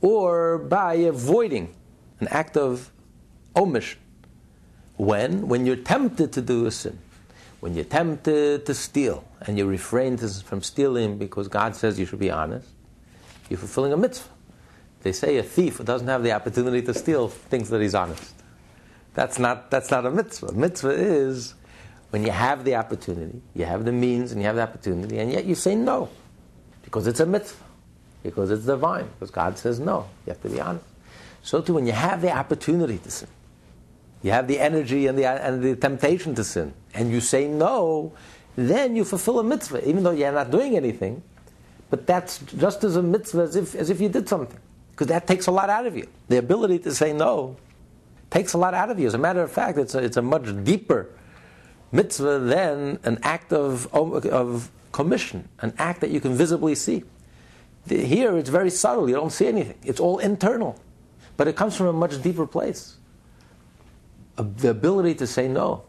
or 0.00 0.56
by 0.56 0.94
avoiding 0.94 1.74
an 2.20 2.28
act 2.28 2.56
of 2.56 2.90
omission. 3.54 4.00
When? 4.96 5.46
When 5.46 5.66
you're 5.66 5.76
tempted 5.76 6.32
to 6.32 6.40
do 6.40 6.64
a 6.64 6.70
sin. 6.70 6.98
When 7.60 7.74
you're 7.74 7.84
tempted 7.84 8.64
to 8.64 8.74
steal 8.74 9.24
and 9.42 9.58
you 9.58 9.66
refrain 9.66 10.16
from 10.16 10.62
stealing 10.62 11.18
because 11.18 11.46
God 11.46 11.76
says 11.76 11.98
you 11.98 12.06
should 12.06 12.18
be 12.18 12.30
honest, 12.30 12.68
you're 13.50 13.58
fulfilling 13.58 13.92
a 13.92 13.96
mitzvah. 13.96 14.30
They 15.02 15.12
say 15.12 15.36
a 15.36 15.42
thief 15.42 15.76
who 15.76 15.84
doesn't 15.84 16.08
have 16.08 16.22
the 16.22 16.32
opportunity 16.32 16.80
to 16.82 16.94
steal 16.94 17.28
thinks 17.28 17.68
that 17.68 17.82
he's 17.82 17.94
honest. 17.94 18.34
That's 19.14 19.38
not, 19.38 19.70
that's 19.70 19.90
not 19.90 20.06
a 20.06 20.10
mitzvah. 20.10 20.52
Mitzvah 20.52 20.90
is 20.90 21.54
when 22.10 22.24
you 22.24 22.30
have 22.30 22.64
the 22.64 22.76
opportunity, 22.76 23.42
you 23.54 23.64
have 23.64 23.84
the 23.84 23.92
means 23.92 24.32
and 24.32 24.40
you 24.40 24.46
have 24.46 24.56
the 24.56 24.62
opportunity, 24.62 25.18
and 25.18 25.32
yet 25.32 25.44
you 25.44 25.54
say 25.54 25.74
no 25.74 26.08
because 26.82 27.06
it's 27.06 27.20
a 27.20 27.26
mitzvah, 27.26 27.64
because 28.22 28.50
it's 28.50 28.66
divine, 28.66 29.08
because 29.18 29.30
God 29.30 29.58
says 29.58 29.80
no. 29.80 30.08
You 30.26 30.32
have 30.32 30.42
to 30.42 30.48
be 30.48 30.60
honest. 30.60 30.84
So 31.42 31.60
too, 31.60 31.74
when 31.74 31.86
you 31.86 31.92
have 31.92 32.20
the 32.20 32.32
opportunity 32.32 32.98
to 32.98 33.10
sin, 33.10 33.28
you 34.22 34.32
have 34.32 34.48
the 34.48 34.58
energy 34.58 35.06
and 35.06 35.18
the, 35.18 35.24
and 35.26 35.62
the 35.62 35.76
temptation 35.76 36.34
to 36.34 36.44
sin, 36.44 36.74
and 36.92 37.10
you 37.10 37.20
say 37.20 37.48
no, 37.48 38.12
then 38.56 38.96
you 38.96 39.04
fulfill 39.04 39.38
a 39.38 39.44
mitzvah, 39.44 39.88
even 39.88 40.02
though 40.02 40.10
you're 40.10 40.32
not 40.32 40.50
doing 40.50 40.76
anything. 40.76 41.22
But 41.90 42.06
that's 42.06 42.38
just 42.38 42.84
as 42.84 42.96
a 42.96 43.02
mitzvah 43.02 43.42
as 43.42 43.56
if, 43.56 43.74
as 43.74 43.90
if 43.90 44.00
you 44.00 44.08
did 44.08 44.28
something, 44.28 44.58
because 44.92 45.08
that 45.08 45.26
takes 45.26 45.48
a 45.48 45.50
lot 45.50 45.68
out 45.68 45.86
of 45.86 45.96
you. 45.96 46.08
The 46.28 46.38
ability 46.38 46.78
to 46.80 46.94
say 46.94 47.12
no 47.12 47.56
takes 48.30 48.52
a 48.52 48.58
lot 48.58 48.74
out 48.74 48.90
of 48.90 48.98
you. 48.98 49.08
As 49.08 49.14
a 49.14 49.18
matter 49.18 49.42
of 49.42 49.50
fact, 49.50 49.76
it's 49.76 49.94
a, 49.94 49.98
it's 49.98 50.16
a 50.16 50.22
much 50.22 50.46
deeper 50.64 51.08
mitzvah 51.90 52.38
than 52.38 53.00
an 53.02 53.18
act 53.24 53.52
of, 53.52 53.92
of 53.92 54.70
commission, 54.92 55.48
an 55.60 55.74
act 55.78 56.00
that 56.00 56.10
you 56.10 56.20
can 56.20 56.34
visibly 56.34 56.76
see. 56.76 57.02
Here 57.88 58.36
it's 58.36 58.50
very 58.50 58.70
subtle, 58.70 59.08
you 59.08 59.16
don't 59.16 59.32
see 59.32 59.48
anything. 59.48 59.78
It's 59.82 59.98
all 59.98 60.18
internal. 60.18 60.78
But 61.36 61.48
it 61.48 61.56
comes 61.56 61.76
from 61.76 61.86
a 61.86 61.92
much 61.92 62.22
deeper 62.22 62.46
place. 62.46 62.96
The 64.36 64.70
ability 64.70 65.16
to 65.16 65.26
say 65.26 65.48
no, 65.48 65.84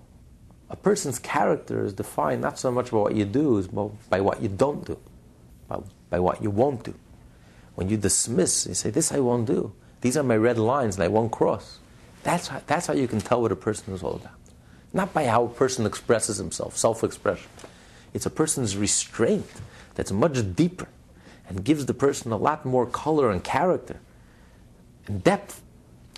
A 0.71 0.75
person's 0.77 1.19
character 1.19 1.83
is 1.83 1.91
defined 1.91 2.41
not 2.41 2.57
so 2.57 2.71
much 2.71 2.91
by 2.91 2.97
what 2.97 3.13
you 3.13 3.25
do, 3.25 3.59
as 3.59 3.67
by 3.67 4.21
what 4.21 4.41
you 4.41 4.47
don't 4.47 4.85
do, 4.85 4.97
by, 5.71 5.79
by 6.09 6.19
what 6.19 6.41
you 6.41 6.49
won't 6.49 6.83
do. 6.83 6.93
When 7.75 7.89
you 7.89 7.97
dismiss, 7.97 8.67
you 8.67 8.73
say, 8.73 8.89
This 8.89 9.11
I 9.11 9.19
won't 9.19 9.47
do. 9.47 9.73
These 10.01 10.17
are 10.17 10.23
my 10.23 10.35
red 10.35 10.57
lines 10.57 10.95
and 10.95 11.03
I 11.03 11.07
won't 11.07 11.31
cross. 11.31 11.79
That's 12.23 12.47
how, 12.47 12.61
that's 12.67 12.87
how 12.87 12.93
you 12.93 13.07
can 13.07 13.21
tell 13.21 13.41
what 13.41 13.51
a 13.51 13.55
person 13.55 13.93
is 13.93 14.03
all 14.03 14.15
about. 14.15 14.33
Not 14.93 15.13
by 15.13 15.25
how 15.25 15.45
a 15.45 15.49
person 15.49 15.85
expresses 15.85 16.37
himself, 16.37 16.77
self 16.77 17.03
expression. 17.03 17.49
It's 18.13 18.25
a 18.25 18.29
person's 18.29 18.75
restraint 18.75 19.49
that's 19.95 20.11
much 20.11 20.55
deeper 20.55 20.87
and 21.47 21.63
gives 21.63 21.85
the 21.85 21.93
person 21.93 22.31
a 22.31 22.37
lot 22.37 22.65
more 22.65 22.85
color 22.85 23.31
and 23.31 23.43
character 23.43 23.99
and 25.07 25.23
depth 25.23 25.61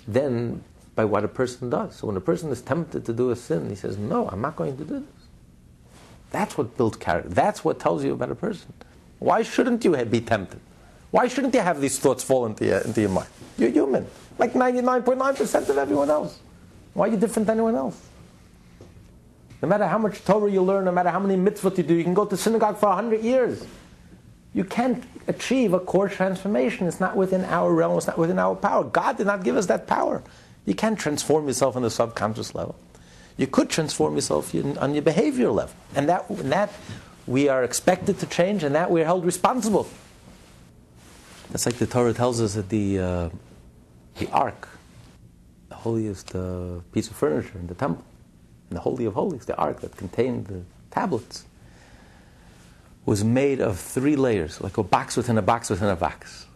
than 0.06 0.62
by 0.94 1.04
what 1.04 1.24
a 1.24 1.28
person 1.28 1.70
does. 1.70 1.96
So 1.96 2.08
when 2.08 2.16
a 2.16 2.20
person 2.20 2.50
is 2.50 2.60
tempted 2.60 3.04
to 3.06 3.12
do 3.12 3.30
a 3.30 3.36
sin, 3.36 3.68
he 3.68 3.74
says, 3.74 3.96
No, 3.96 4.28
I'm 4.28 4.40
not 4.40 4.56
going 4.56 4.76
to 4.76 4.84
do 4.84 5.00
this. 5.00 5.08
That's 6.30 6.58
what 6.58 6.76
builds 6.76 6.96
character. 6.96 7.28
That's 7.28 7.64
what 7.64 7.78
tells 7.78 8.04
you 8.04 8.12
about 8.12 8.30
a 8.30 8.34
person. 8.34 8.72
Why 9.24 9.42
shouldn't 9.42 9.82
you 9.86 9.96
be 10.04 10.20
tempted? 10.20 10.60
Why 11.10 11.28
shouldn't 11.28 11.54
you 11.54 11.60
have 11.60 11.80
these 11.80 11.98
thoughts 11.98 12.22
fall 12.22 12.44
into 12.44 12.66
your, 12.66 12.80
into 12.80 13.00
your 13.00 13.08
mind? 13.08 13.28
You're 13.56 13.70
human, 13.70 14.06
like 14.36 14.52
99.9% 14.52 15.68
of 15.70 15.78
everyone 15.78 16.10
else. 16.10 16.38
Why 16.92 17.06
are 17.06 17.12
you 17.12 17.16
different 17.16 17.46
than 17.46 17.56
anyone 17.56 17.74
else? 17.74 17.98
No 19.62 19.68
matter 19.68 19.86
how 19.86 19.96
much 19.96 20.22
Torah 20.26 20.50
you 20.50 20.60
learn, 20.60 20.84
no 20.84 20.92
matter 20.92 21.08
how 21.08 21.20
many 21.20 21.36
mitzvot 21.36 21.78
you 21.78 21.84
do, 21.84 21.94
you 21.94 22.04
can 22.04 22.12
go 22.12 22.26
to 22.26 22.36
synagogue 22.36 22.76
for 22.76 22.90
100 22.90 23.22
years. 23.22 23.64
You 24.52 24.62
can't 24.62 25.02
achieve 25.26 25.72
a 25.72 25.80
core 25.80 26.10
transformation. 26.10 26.86
It's 26.86 27.00
not 27.00 27.16
within 27.16 27.46
our 27.46 27.72
realm, 27.72 27.96
it's 27.96 28.06
not 28.06 28.18
within 28.18 28.38
our 28.38 28.54
power. 28.54 28.84
God 28.84 29.16
did 29.16 29.26
not 29.26 29.42
give 29.42 29.56
us 29.56 29.64
that 29.66 29.86
power. 29.86 30.22
You 30.66 30.74
can't 30.74 30.98
transform 30.98 31.46
yourself 31.46 31.76
on 31.76 31.82
the 31.82 31.90
subconscious 31.90 32.54
level. 32.54 32.76
You 33.38 33.46
could 33.46 33.70
transform 33.70 34.16
yourself 34.16 34.54
on 34.54 34.92
your 34.92 35.02
behavior 35.02 35.50
level. 35.50 35.74
And 35.94 36.10
that, 36.10 36.28
and 36.28 36.52
that 36.52 36.70
we 37.26 37.48
are 37.48 37.64
expected 37.64 38.18
to 38.20 38.26
change, 38.26 38.64
and 38.64 38.74
that 38.74 38.90
we're 38.90 39.04
held 39.04 39.24
responsible. 39.24 39.88
That's 41.50 41.66
like 41.66 41.76
the 41.76 41.86
Torah 41.86 42.12
tells 42.12 42.40
us 42.40 42.54
that 42.54 42.68
the, 42.68 42.98
uh, 42.98 43.28
the 44.18 44.30
ark, 44.30 44.68
the 45.68 45.76
holiest 45.76 46.34
uh, 46.34 46.80
piece 46.92 47.08
of 47.10 47.16
furniture 47.16 47.58
in 47.58 47.66
the 47.66 47.74
temple, 47.74 48.04
in 48.70 48.74
the 48.74 48.80
Holy 48.80 49.04
of 49.04 49.14
Holies, 49.14 49.44
the 49.44 49.56
ark 49.56 49.80
that 49.80 49.96
contained 49.96 50.46
the 50.46 50.62
tablets, 50.90 51.44
was 53.06 53.22
made 53.22 53.60
of 53.60 53.78
three 53.78 54.16
layers, 54.16 54.60
like 54.60 54.78
a 54.78 54.82
box 54.82 55.16
within 55.16 55.38
a 55.38 55.42
box 55.42 55.70
within 55.70 55.88
a 55.88 55.96
box. 55.96 56.46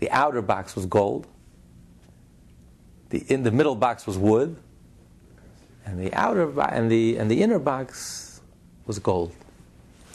The 0.00 0.10
outer 0.10 0.42
box 0.42 0.74
was 0.74 0.86
gold, 0.86 1.26
the, 3.10 3.24
in 3.32 3.44
the 3.44 3.52
middle 3.52 3.76
box 3.76 4.06
was 4.06 4.18
wood, 4.18 4.56
and 5.86 6.00
the 6.00 6.12
outer 6.14 6.60
and 6.60 6.90
the 6.90 7.16
and 7.16 7.30
the 7.30 7.42
inner 7.42 7.58
box 7.58 8.40
was 8.86 8.98
gold. 8.98 9.32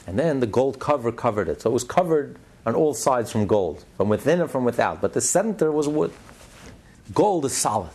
And 0.06 0.18
then 0.18 0.40
the 0.40 0.46
gold 0.46 0.78
cover 0.78 1.12
covered 1.12 1.48
it. 1.48 1.62
So 1.62 1.70
it 1.70 1.72
was 1.72 1.84
covered 1.84 2.36
on 2.66 2.74
all 2.74 2.94
sides 2.94 3.32
from 3.32 3.46
gold, 3.46 3.84
from 3.96 4.08
within 4.08 4.40
and 4.40 4.50
from 4.50 4.64
without. 4.64 5.00
But 5.00 5.12
the 5.12 5.20
center 5.20 5.70
was 5.70 5.88
wood. 5.88 6.12
Gold 7.14 7.44
is 7.44 7.56
solid. 7.56 7.90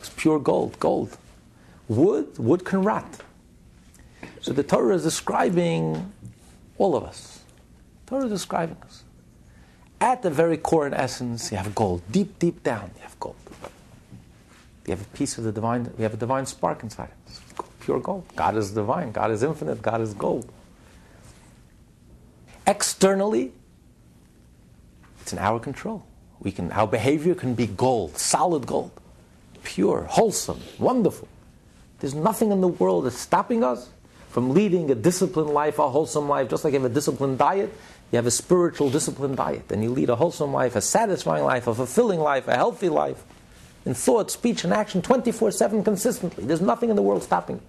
It's 0.00 0.10
pure 0.10 0.38
gold, 0.38 0.78
gold. 0.78 1.16
Wood, 1.88 2.38
wood 2.38 2.64
can 2.64 2.82
rot. 2.82 3.22
So 4.40 4.52
the 4.52 4.62
Torah 4.62 4.94
is 4.94 5.02
describing 5.02 6.12
all 6.76 6.96
of 6.96 7.04
us. 7.04 7.40
The 8.04 8.10
Torah 8.10 8.24
is 8.26 8.30
describing 8.30 8.76
us. 8.82 9.04
At 10.00 10.22
the 10.22 10.30
very 10.30 10.56
core 10.56 10.86
and 10.86 10.94
essence, 10.94 11.50
you 11.50 11.56
have 11.56 11.74
gold. 11.74 12.02
Deep, 12.10 12.38
deep 12.38 12.62
down, 12.62 12.90
you 12.96 13.02
have 13.02 13.18
gold. 13.18 13.36
You 14.86 14.92
have 14.92 15.02
a 15.02 15.16
piece 15.16 15.36
of 15.36 15.44
the 15.44 15.52
divine, 15.52 15.92
we 15.98 16.02
have 16.04 16.14
a 16.14 16.16
divine 16.16 16.46
spark 16.46 16.82
inside 16.82 17.10
us. 17.26 17.40
Pure 17.80 18.00
gold. 18.00 18.24
God 18.36 18.56
is 18.56 18.70
divine. 18.70 19.12
God 19.12 19.30
is 19.30 19.42
infinite. 19.42 19.82
God 19.82 20.00
is 20.00 20.14
gold. 20.14 20.50
Externally, 22.68 23.50
it's 25.22 25.32
in 25.32 25.38
our 25.38 25.58
control. 25.58 26.04
We 26.38 26.52
can, 26.52 26.70
our 26.70 26.86
behavior 26.86 27.34
can 27.34 27.54
be 27.54 27.66
gold, 27.66 28.18
solid 28.18 28.66
gold, 28.66 28.90
pure, 29.64 30.02
wholesome, 30.02 30.60
wonderful. 30.78 31.28
There's 32.00 32.14
nothing 32.14 32.52
in 32.52 32.60
the 32.60 32.68
world 32.68 33.06
that's 33.06 33.16
stopping 33.16 33.64
us 33.64 33.88
from 34.28 34.52
leading 34.52 34.90
a 34.90 34.94
disciplined 34.94 35.48
life, 35.48 35.78
a 35.78 35.88
wholesome 35.88 36.28
life. 36.28 36.50
Just 36.50 36.62
like 36.62 36.74
you 36.74 36.80
have 36.80 36.90
a 36.90 36.94
disciplined 36.94 37.38
diet, 37.38 37.72
you 38.12 38.16
have 38.16 38.26
a 38.26 38.30
spiritual 38.30 38.90
disciplined 38.90 39.38
diet, 39.38 39.72
and 39.72 39.82
you 39.82 39.88
lead 39.88 40.10
a 40.10 40.16
wholesome 40.16 40.52
life, 40.52 40.76
a 40.76 40.82
satisfying 40.82 41.44
life, 41.44 41.66
a 41.66 41.74
fulfilling 41.74 42.20
life, 42.20 42.48
a 42.48 42.54
healthy 42.54 42.90
life 42.90 43.24
in 43.86 43.94
thought, 43.94 44.30
speech, 44.30 44.64
and 44.64 44.74
action 44.74 45.00
24 45.00 45.52
7 45.52 45.82
consistently. 45.82 46.44
There's 46.44 46.60
nothing 46.60 46.90
in 46.90 46.96
the 46.96 47.02
world 47.02 47.22
stopping 47.22 47.56
you. 47.56 47.62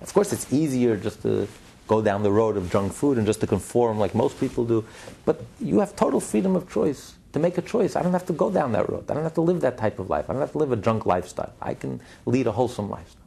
Of 0.00 0.12
course, 0.12 0.32
it's 0.32 0.52
easier 0.52 0.96
just 0.96 1.22
to 1.22 1.46
go 1.86 2.00
down 2.00 2.22
the 2.22 2.32
road 2.32 2.56
of 2.56 2.70
junk 2.70 2.92
food 2.92 3.18
and 3.18 3.26
just 3.26 3.40
to 3.40 3.46
conform 3.46 3.98
like 3.98 4.14
most 4.14 4.38
people 4.38 4.64
do, 4.64 4.84
but 5.24 5.42
you 5.60 5.80
have 5.80 5.94
total 5.96 6.20
freedom 6.20 6.56
of 6.56 6.70
choice 6.70 7.14
to 7.32 7.38
make 7.38 7.58
a 7.58 7.62
choice. 7.62 7.96
I 7.96 8.02
don't 8.02 8.12
have 8.12 8.26
to 8.26 8.32
go 8.32 8.50
down 8.50 8.72
that 8.72 8.88
road. 8.88 9.10
I 9.10 9.14
don't 9.14 9.22
have 9.22 9.34
to 9.34 9.40
live 9.40 9.60
that 9.62 9.78
type 9.78 9.98
of 9.98 10.10
life. 10.10 10.28
I 10.28 10.32
don't 10.32 10.40
have 10.40 10.52
to 10.52 10.58
live 10.58 10.72
a 10.72 10.76
junk 10.76 11.06
lifestyle. 11.06 11.52
I 11.60 11.74
can 11.74 12.00
lead 12.26 12.46
a 12.46 12.52
wholesome 12.52 12.90
lifestyle. 12.90 13.22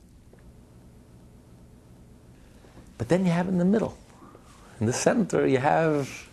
But 2.98 3.10
then 3.10 3.26
you 3.26 3.32
have 3.32 3.48
in 3.48 3.58
the 3.58 3.66
middle, 3.66 3.98
in 4.80 4.86
the 4.86 4.94
center, 4.94 5.46
you 5.48 5.58
have 5.58 6.30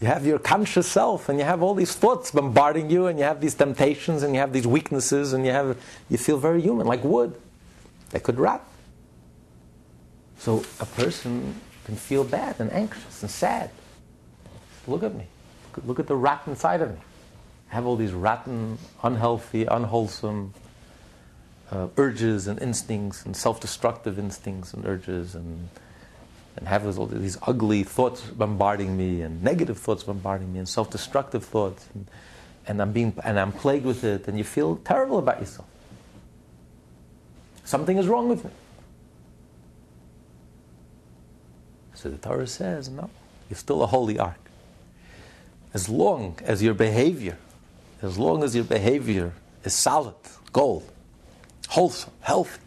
you 0.00 0.06
have 0.06 0.24
your 0.24 0.38
conscious 0.38 0.86
self, 0.86 1.28
and 1.28 1.40
you 1.40 1.44
have 1.44 1.60
all 1.60 1.74
these 1.74 1.96
thoughts 1.96 2.30
bombarding 2.30 2.88
you, 2.88 3.08
and 3.08 3.18
you 3.18 3.24
have 3.24 3.40
these 3.40 3.54
temptations, 3.54 4.22
and 4.22 4.32
you 4.32 4.38
have 4.38 4.52
these 4.52 4.66
weaknesses, 4.66 5.32
and 5.32 5.44
you 5.44 5.50
have 5.50 5.76
you 6.08 6.18
feel 6.18 6.38
very 6.38 6.60
human, 6.60 6.86
like 6.86 7.02
wood 7.02 7.34
that 8.10 8.22
could 8.22 8.38
rot. 8.38 8.64
So 10.38 10.64
a 10.80 10.86
person 10.86 11.54
can 11.84 11.96
feel 11.96 12.24
bad 12.24 12.56
and 12.58 12.72
anxious 12.72 13.22
and 13.22 13.30
sad. 13.30 13.70
Look 14.86 15.02
at 15.02 15.14
me. 15.14 15.26
Look 15.84 15.98
at 15.98 16.06
the 16.06 16.16
rotten 16.16 16.56
side 16.56 16.80
of 16.80 16.90
me. 16.90 17.00
I 17.70 17.74
have 17.74 17.86
all 17.86 17.96
these 17.96 18.12
rotten, 18.12 18.78
unhealthy, 19.02 19.66
unwholesome 19.66 20.54
uh, 21.70 21.88
urges 21.96 22.46
and 22.46 22.60
instincts 22.62 23.24
and 23.26 23.36
self-destructive 23.36 24.18
instincts 24.18 24.72
and 24.72 24.86
urges 24.86 25.34
and 25.34 25.68
and 26.56 26.66
have 26.66 26.98
all 26.98 27.06
these 27.06 27.38
ugly 27.46 27.84
thoughts 27.84 28.20
bombarding 28.22 28.96
me 28.96 29.22
and 29.22 29.42
negative 29.44 29.78
thoughts 29.78 30.02
bombarding 30.02 30.52
me 30.52 30.58
and 30.58 30.68
self-destructive 30.68 31.44
thoughts 31.44 31.86
and, 31.94 32.06
and 32.66 32.82
I'm 32.82 32.92
being 32.92 33.14
and 33.22 33.38
I'm 33.38 33.52
plagued 33.52 33.84
with 33.84 34.02
it 34.02 34.26
and 34.26 34.36
you 34.36 34.44
feel 34.44 34.76
terrible 34.76 35.18
about 35.18 35.38
yourself. 35.40 35.68
Something 37.64 37.98
is 37.98 38.08
wrong 38.08 38.28
with 38.28 38.44
me. 38.44 38.50
So 41.98 42.08
the 42.08 42.16
Torah 42.16 42.46
says, 42.46 42.88
no, 42.88 43.10
you're 43.50 43.56
still 43.56 43.82
a 43.82 43.86
holy 43.88 44.20
ark. 44.20 44.38
As 45.74 45.88
long 45.88 46.38
as 46.44 46.62
your 46.62 46.72
behavior, 46.72 47.36
as 48.02 48.16
long 48.16 48.44
as 48.44 48.54
your 48.54 48.62
behavior 48.62 49.32
is 49.64 49.74
solid, 49.74 50.14
gold, 50.52 50.88
wholesome, 51.70 52.12
healthy, 52.20 52.60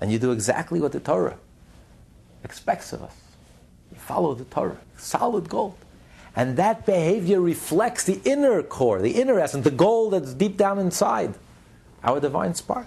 and 0.00 0.10
you 0.10 0.18
do 0.18 0.32
exactly 0.32 0.80
what 0.80 0.92
the 0.92 1.00
Torah 1.00 1.36
expects 2.44 2.94
of 2.94 3.02
us, 3.02 3.14
you 3.90 3.98
follow 3.98 4.34
the 4.34 4.44
Torah, 4.44 4.78
solid 4.96 5.50
gold. 5.50 5.76
And 6.34 6.56
that 6.56 6.86
behavior 6.86 7.42
reflects 7.42 8.04
the 8.04 8.22
inner 8.24 8.62
core, 8.62 9.02
the 9.02 9.20
inner 9.20 9.38
essence, 9.38 9.64
the 9.64 9.70
gold 9.70 10.14
that's 10.14 10.32
deep 10.32 10.56
down 10.56 10.78
inside, 10.78 11.34
our 12.02 12.20
divine 12.20 12.54
spark. 12.54 12.86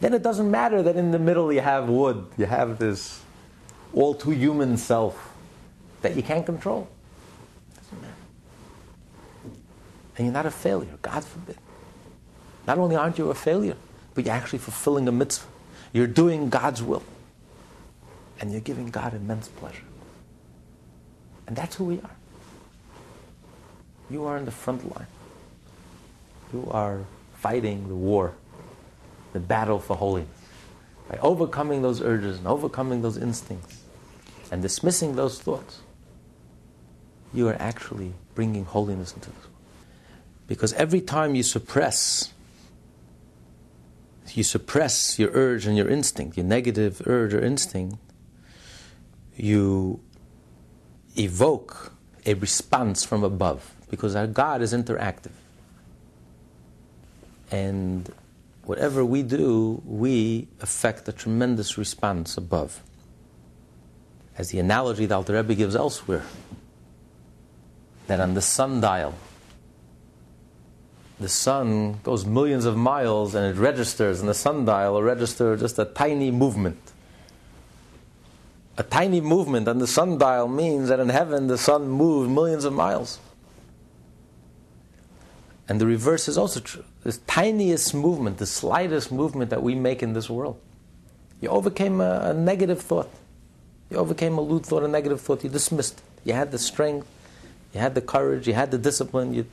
Then 0.00 0.12
it 0.12 0.22
doesn't 0.22 0.50
matter 0.50 0.82
that 0.82 0.94
in 0.94 1.10
the 1.10 1.18
middle 1.18 1.50
you 1.50 1.62
have 1.62 1.88
wood, 1.88 2.26
you 2.36 2.44
have 2.44 2.78
this 2.78 3.22
all 3.94 4.14
too 4.14 4.30
human 4.30 4.76
self 4.76 5.34
that 6.02 6.16
you 6.16 6.22
can't 6.22 6.44
control. 6.44 6.88
And 10.16 10.26
you're 10.26 10.32
not 10.32 10.46
a 10.46 10.50
failure, 10.50 10.98
God 11.02 11.24
forbid. 11.24 11.58
Not 12.66 12.78
only 12.78 12.96
aren't 12.96 13.18
you 13.18 13.30
a 13.30 13.34
failure, 13.34 13.76
but 14.14 14.24
you're 14.24 14.34
actually 14.34 14.58
fulfilling 14.60 15.06
a 15.08 15.12
mitzvah. 15.12 15.46
You're 15.92 16.06
doing 16.06 16.48
God's 16.48 16.82
will. 16.82 17.02
And 18.40 18.50
you're 18.50 18.60
giving 18.60 18.90
God 18.90 19.14
immense 19.14 19.48
pleasure. 19.48 19.84
And 21.46 21.54
that's 21.54 21.76
who 21.76 21.84
we 21.84 22.00
are. 22.00 22.16
You 24.10 24.24
are 24.24 24.36
in 24.36 24.44
the 24.44 24.50
front 24.50 24.84
line. 24.96 25.06
You 26.52 26.68
are 26.70 27.00
fighting 27.34 27.88
the 27.88 27.94
war, 27.94 28.34
the 29.32 29.40
battle 29.40 29.78
for 29.78 29.96
holiness. 29.96 30.35
By 31.08 31.18
overcoming 31.18 31.82
those 31.82 32.00
urges 32.00 32.38
and 32.38 32.46
overcoming 32.46 33.02
those 33.02 33.16
instincts 33.16 33.80
and 34.50 34.62
dismissing 34.62 35.16
those 35.16 35.40
thoughts, 35.40 35.80
you 37.32 37.48
are 37.48 37.56
actually 37.60 38.14
bringing 38.34 38.64
holiness 38.64 39.12
into 39.12 39.30
this 39.30 39.38
world. 39.44 39.52
Because 40.46 40.72
every 40.74 41.00
time 41.00 41.34
you 41.34 41.42
suppress, 41.42 42.32
you 44.32 44.42
suppress 44.42 45.18
your 45.18 45.30
urge 45.32 45.66
and 45.66 45.76
your 45.76 45.88
instinct, 45.88 46.36
your 46.36 46.46
negative 46.46 47.02
urge 47.06 47.34
or 47.34 47.44
instinct, 47.44 47.98
you 49.36 50.00
evoke 51.16 51.92
a 52.24 52.34
response 52.34 53.04
from 53.04 53.22
above 53.22 53.74
because 53.90 54.16
our 54.16 54.26
God 54.26 54.62
is 54.62 54.72
interactive. 54.72 55.32
And 57.50 58.12
whatever 58.66 59.04
we 59.04 59.22
do, 59.22 59.80
we 59.86 60.48
affect 60.60 61.08
a 61.08 61.12
tremendous 61.12 61.78
response 61.78 62.36
above. 62.36 62.82
As 64.36 64.50
the 64.50 64.58
analogy 64.58 65.06
that 65.06 65.14
Alter 65.14 65.34
Rebbe 65.34 65.54
gives 65.54 65.74
elsewhere, 65.74 66.24
that 68.08 68.20
on 68.20 68.34
the 68.34 68.42
sundial, 68.42 69.14
the 71.18 71.28
sun 71.28 72.00
goes 72.02 72.26
millions 72.26 72.66
of 72.66 72.76
miles 72.76 73.34
and 73.34 73.46
it 73.46 73.58
registers, 73.58 74.20
and 74.20 74.28
the 74.28 74.34
sundial 74.34 74.94
will 74.94 75.02
register 75.02 75.56
just 75.56 75.78
a 75.78 75.86
tiny 75.86 76.30
movement. 76.30 76.92
A 78.76 78.82
tiny 78.82 79.22
movement 79.22 79.68
on 79.68 79.78
the 79.78 79.86
sundial 79.86 80.48
means 80.48 80.88
that 80.90 81.00
in 81.00 81.08
heaven 81.08 81.46
the 81.46 81.56
sun 81.56 81.88
moves 81.88 82.28
millions 82.28 82.64
of 82.64 82.74
miles. 82.74 83.20
And 85.68 85.80
the 85.80 85.86
reverse 85.86 86.28
is 86.28 86.38
also 86.38 86.60
true. 86.60 86.84
This 87.02 87.18
tiniest 87.26 87.94
movement, 87.94 88.38
the 88.38 88.46
slightest 88.46 89.10
movement 89.10 89.50
that 89.50 89.62
we 89.62 89.74
make 89.74 90.02
in 90.02 90.12
this 90.12 90.30
world, 90.30 90.60
you 91.40 91.48
overcame 91.48 92.00
a, 92.00 92.30
a 92.30 92.34
negative 92.34 92.80
thought. 92.80 93.10
You 93.90 93.98
overcame 93.98 94.38
a 94.38 94.40
lewd 94.40 94.64
thought, 94.64 94.82
a 94.82 94.88
negative 94.88 95.20
thought, 95.20 95.44
you 95.44 95.50
dismissed. 95.50 96.00
You 96.24 96.32
had 96.32 96.50
the 96.50 96.58
strength, 96.58 97.08
you 97.72 97.80
had 97.80 97.94
the 97.94 98.00
courage, 98.00 98.48
you 98.48 98.54
had 98.54 98.70
the 98.70 98.78
discipline, 98.78 99.34
you 99.34 99.46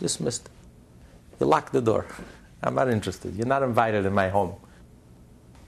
dismissed. 0.00 0.48
You 1.40 1.46
locked 1.46 1.72
the 1.72 1.82
door. 1.82 2.06
I'm 2.62 2.74
not 2.74 2.88
interested. 2.88 3.34
You're 3.34 3.46
not 3.46 3.62
invited 3.62 4.06
in 4.06 4.12
my 4.12 4.28
home. 4.28 4.54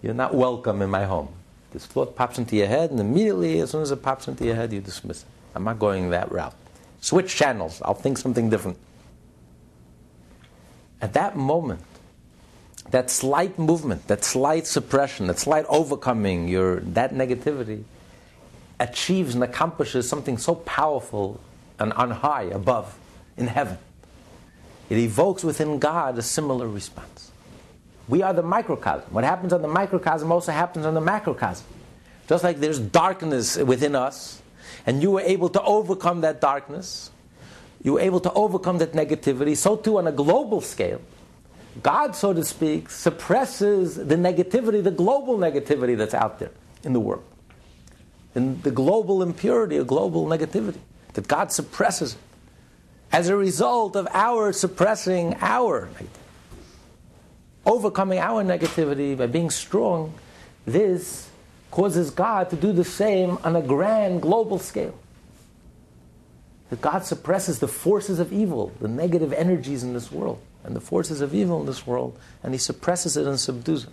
You're 0.03 0.15
not 0.15 0.35
welcome 0.35 0.83
in 0.83 0.91
my 0.91 1.05
home. 1.05 1.29
This 1.73 1.85
thought 1.85 2.17
pops 2.17 2.39
into 2.39 2.57
your 2.57 2.69
head, 2.69 2.91
and 2.91 3.01
immediately, 3.01 3.61
as 3.61 3.71
soon 3.71 3.83
as 3.83 3.91
it 3.91 4.03
pops 4.03 4.29
into 4.29 4.45
your 4.45 4.55
head, 4.55 4.73
you 4.73 4.81
dismiss 4.81 5.23
it. 5.23 5.29
I'm 5.55 5.65
not 5.65 5.79
going 5.79 6.11
that 6.11 6.31
route. 6.31 6.55
Switch 7.01 7.35
channels. 7.35 7.83
I'll 7.85 7.95
think 7.95 8.19
something 8.19 8.49
different. 8.49 8.79
At 11.01 11.13
that 11.15 11.37
moment, 11.37 11.83
that 12.91 13.11
slight 13.11 13.59
movement, 13.59 14.07
that 14.07 14.25
slight 14.25 14.67
suppression, 14.67 15.27
that 15.27 15.39
slight 15.39 15.65
overcoming 15.69 16.49
your 16.49 16.81
that 16.81 17.13
negativity 17.13 17.85
achieves 18.79 19.35
and 19.35 19.43
accomplishes 19.43 20.09
something 20.09 20.39
so 20.39 20.55
powerful 20.55 21.41
and 21.79 21.93
on 21.95 22.11
high 22.11 22.45
above 22.45 22.99
in 23.37 23.47
heaven. 23.47 23.79
It 24.89 24.99
evokes 24.99 25.43
within 25.43 25.79
God 25.79 26.17
a 26.19 26.23
similar 26.23 26.69
response. 26.69 27.31
We 28.09 28.23
are 28.23 28.33
the 28.33 28.43
microcosm. 28.43 29.13
What 29.13 29.25
happens 29.25 29.53
on 29.53 29.63
the 29.63 29.69
microcosm 29.69 30.31
also 30.31 30.53
happens 30.53 30.87
on 30.87 30.95
the 30.95 31.01
macrocosm. 31.01 31.67
Just 32.29 32.45
like 32.45 32.61
there's 32.61 32.79
darkness 32.79 33.57
within 33.57 33.97
us, 33.97 34.41
and 34.85 35.03
you 35.03 35.11
were 35.11 35.21
able 35.21 35.49
to 35.49 35.63
overcome 35.63 36.21
that 36.21 36.41
darkness, 36.41 37.11
you 37.87 37.93
were 37.93 38.01
able 38.01 38.19
to 38.19 38.33
overcome 38.33 38.79
that 38.79 38.95
negativity, 38.95 39.57
so 39.57 39.77
too 39.77 39.99
on 39.99 40.09
a 40.09 40.13
global 40.13 40.61
scale. 40.61 41.01
God, 41.85 42.17
so 42.17 42.33
to 42.33 42.45
speak, 42.45 42.91
suppresses 42.91 43.95
the 43.95 44.17
negativity, 44.17 44.83
the 44.83 44.91
global 44.91 45.39
negativity 45.39 45.97
that's 45.97 46.13
out 46.13 46.41
there 46.41 46.51
in 46.83 46.93
the 46.93 46.99
world. 46.99 47.23
In 48.35 48.61
the 48.63 48.73
global 48.73 49.23
impurity, 49.23 49.77
a 49.77 49.85
global 49.85 50.27
negativity, 50.27 50.81
that 51.13 51.29
God 51.29 51.53
suppresses 51.53 52.15
it 52.15 52.19
as 53.13 53.29
a 53.29 53.37
result 53.37 53.95
of 53.95 54.09
our 54.13 54.53
suppressing 54.53 55.37
our 55.41 55.89
overcoming 57.65 58.19
our 58.19 58.43
negativity 58.43 59.17
by 59.17 59.27
being 59.27 59.51
strong, 59.51 60.13
this 60.65 61.29
causes 61.71 62.11
God 62.11 62.51
to 62.51 62.57
do 62.57 62.73
the 62.73 62.85
same 62.85 63.39
on 63.45 63.55
a 63.55 63.63
grand 63.63 64.23
global 64.23 64.59
scale. 64.59 64.99
That 66.71 66.81
God 66.81 67.05
suppresses 67.05 67.61
the 67.61 67.69
forces 67.69 68.19
of 68.19 68.33
evil, 68.33 68.73
the 68.81 68.89
negative 68.89 69.33
energies 69.33 69.85
in 69.85 69.93
this 69.93 70.11
world, 70.11 70.41
and 70.65 70.75
the 70.75 70.81
forces 70.81 71.21
of 71.21 71.35
evil 71.35 71.61
in 71.61 71.67
this 71.67 71.87
world, 71.87 72.19
and 72.43 72.53
He 72.53 72.59
suppresses 72.59 73.17
it 73.17 73.27
and 73.27 73.39
subdues 73.39 73.85
it. 73.85 73.91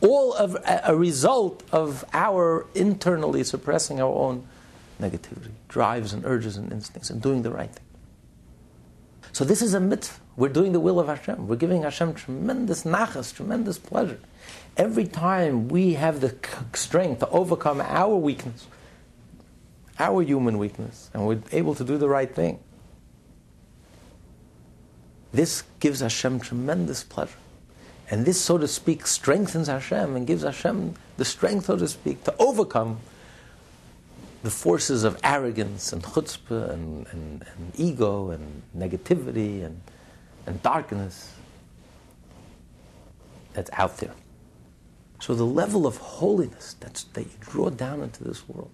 All 0.00 0.32
of 0.34 0.56
a 0.64 0.96
result 0.96 1.62
of 1.72 2.04
our 2.12 2.66
internally 2.74 3.44
suppressing 3.44 4.00
our 4.00 4.12
own 4.12 4.46
negativity, 5.00 5.50
drives 5.68 6.12
and 6.12 6.24
urges 6.24 6.56
and 6.56 6.70
instincts, 6.72 7.10
and 7.10 7.20
doing 7.20 7.42
the 7.42 7.50
right 7.50 7.70
thing. 7.70 7.84
So 9.32 9.44
this 9.44 9.62
is 9.62 9.74
a 9.74 9.80
mitzvah. 9.80 10.20
We're 10.36 10.48
doing 10.48 10.72
the 10.72 10.80
will 10.80 11.00
of 11.00 11.08
Hashem. 11.08 11.48
We're 11.48 11.56
giving 11.56 11.82
Hashem 11.82 12.14
tremendous 12.14 12.84
nachas, 12.84 13.34
tremendous 13.34 13.78
pleasure. 13.78 14.20
Every 14.76 15.06
time 15.06 15.68
we 15.68 15.94
have 15.94 16.20
the 16.20 16.34
strength 16.74 17.20
to 17.20 17.28
overcome 17.28 17.80
our 17.80 18.14
weakness, 18.16 18.66
our 20.02 20.22
human 20.22 20.58
weakness, 20.58 21.10
and 21.14 21.26
we're 21.26 21.40
able 21.52 21.74
to 21.76 21.84
do 21.84 21.96
the 21.96 22.08
right 22.08 22.34
thing, 22.34 22.58
this 25.32 25.62
gives 25.80 26.00
Hashem 26.00 26.40
tremendous 26.40 27.04
pleasure. 27.04 27.38
And 28.10 28.26
this, 28.26 28.38
so 28.38 28.58
to 28.58 28.68
speak, 28.68 29.06
strengthens 29.06 29.68
Hashem 29.68 30.16
and 30.16 30.26
gives 30.26 30.42
Hashem 30.42 30.94
the 31.16 31.24
strength, 31.24 31.66
so 31.66 31.76
to 31.78 31.88
speak, 31.88 32.24
to 32.24 32.34
overcome 32.38 32.98
the 34.42 34.50
forces 34.50 35.04
of 35.04 35.18
arrogance 35.22 35.92
and 35.92 36.02
chutzpah 36.02 36.72
and, 36.72 37.06
and, 37.12 37.44
and 37.56 37.72
ego 37.76 38.30
and 38.30 38.62
negativity 38.76 39.64
and, 39.64 39.80
and 40.46 40.60
darkness 40.62 41.32
that's 43.54 43.70
out 43.74 43.98
there. 43.98 44.14
So 45.20 45.34
the 45.36 45.46
level 45.46 45.86
of 45.86 45.96
holiness 45.98 46.74
that 46.80 47.04
you 47.16 47.26
draw 47.40 47.70
down 47.70 48.02
into 48.02 48.24
this 48.24 48.48
world, 48.48 48.72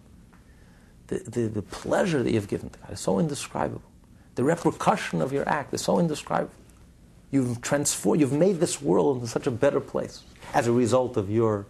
the, 1.08 1.48
the, 1.48 1.62
pleasure 1.62 2.22
that 2.22 2.30
you've 2.32 2.48
given 2.48 2.70
to 2.70 2.78
God 2.78 2.92
is 2.92 3.00
so 3.00 3.18
indescribable. 3.18 3.82
The 4.34 4.44
repercussion 4.44 5.20
of 5.22 5.32
your 5.32 5.48
act 5.48 5.74
is 5.74 5.80
so 5.80 5.98
indescribable. 5.98 6.54
You've 7.30 7.60
transformed, 7.60 8.20
you've 8.20 8.32
made 8.32 8.60
this 8.60 8.80
world 8.80 9.16
into 9.16 9.26
such 9.26 9.46
a 9.46 9.50
better 9.50 9.80
place 9.80 10.22
as 10.54 10.66
a 10.66 10.72
result 10.72 11.16
of 11.16 11.30
your 11.30 11.66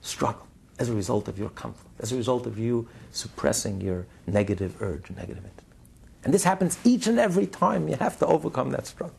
struggle 0.00 0.46
as 0.78 0.88
a 0.88 0.94
result 0.94 1.28
of 1.28 1.38
your 1.38 1.50
conflict, 1.50 2.00
as 2.00 2.12
a 2.12 2.16
result 2.16 2.46
of 2.46 2.58
you 2.58 2.88
suppressing 3.12 3.80
your 3.80 4.06
negative 4.26 4.80
urge, 4.80 5.10
negative 5.10 5.44
intent. 5.44 5.62
And 6.24 6.34
this 6.34 6.44
happens 6.44 6.78
each 6.84 7.06
and 7.06 7.18
every 7.18 7.46
time 7.46 7.88
you 7.88 7.96
have 7.96 8.18
to 8.18 8.26
overcome 8.26 8.70
that 8.70 8.86
struggle. 8.86 9.16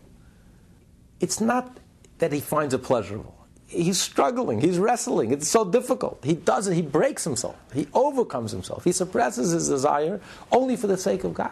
It's 1.19 1.39
not 1.39 1.77
that 2.19 2.31
he 2.31 2.39
finds 2.39 2.73
it 2.73 2.83
pleasurable. 2.83 3.32
He's 3.73 3.99
struggling, 3.99 4.61
he's 4.61 4.77
wrestling, 4.77 5.31
it's 5.31 5.47
so 5.47 5.65
difficult. 5.65 6.19
He 6.23 6.35
does 6.35 6.67
it, 6.67 6.75
he 6.75 6.83
breaks 6.83 7.23
himself, 7.23 7.55
he 7.73 7.87
overcomes 7.93 8.51
himself, 8.51 8.83
he 8.83 8.91
suppresses 8.91 9.51
his 9.51 9.67
desire 9.67 10.21
only 10.51 10.75
for 10.75 10.85
the 10.85 10.97
sake 10.97 11.23
of 11.23 11.33
God. 11.33 11.51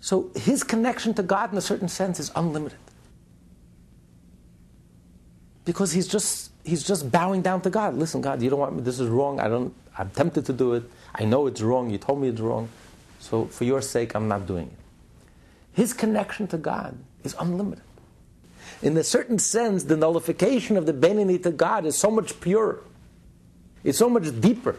So 0.00 0.30
his 0.34 0.62
connection 0.62 1.14
to 1.14 1.22
God 1.22 1.52
in 1.52 1.58
a 1.58 1.62
certain 1.62 1.88
sense 1.88 2.20
is 2.20 2.30
unlimited. 2.36 2.78
Because 5.64 5.92
he's 5.92 6.06
just 6.06 6.52
he's 6.64 6.82
just 6.82 7.10
bowing 7.10 7.42
down 7.42 7.60
to 7.62 7.70
God. 7.70 7.94
Listen, 7.94 8.20
God, 8.20 8.40
you 8.42 8.50
don't 8.50 8.60
want 8.60 8.76
me. 8.76 8.82
This 8.82 9.00
is 9.00 9.08
wrong. 9.08 9.40
I 9.40 9.48
don't. 9.48 9.74
I'm 9.96 10.10
tempted 10.10 10.46
to 10.46 10.52
do 10.52 10.74
it. 10.74 10.84
I 11.14 11.24
know 11.24 11.46
it's 11.46 11.60
wrong. 11.60 11.90
You 11.90 11.98
told 11.98 12.20
me 12.20 12.28
it's 12.28 12.40
wrong. 12.40 12.68
So 13.18 13.46
for 13.46 13.64
your 13.64 13.82
sake, 13.82 14.14
I'm 14.14 14.28
not 14.28 14.46
doing 14.46 14.66
it. 14.66 14.78
His 15.72 15.92
connection 15.92 16.46
to 16.48 16.58
God 16.58 16.96
is 17.24 17.34
unlimited. 17.38 17.84
In 18.82 18.96
a 18.96 19.04
certain 19.04 19.38
sense, 19.38 19.84
the 19.84 19.96
nullification 19.96 20.76
of 20.76 20.86
the 20.86 20.92
Beinoni 20.92 21.42
to 21.42 21.50
God 21.50 21.84
is 21.84 21.96
so 21.96 22.10
much 22.10 22.40
purer. 22.40 22.82
It's 23.82 23.98
so 23.98 24.08
much 24.08 24.40
deeper. 24.40 24.76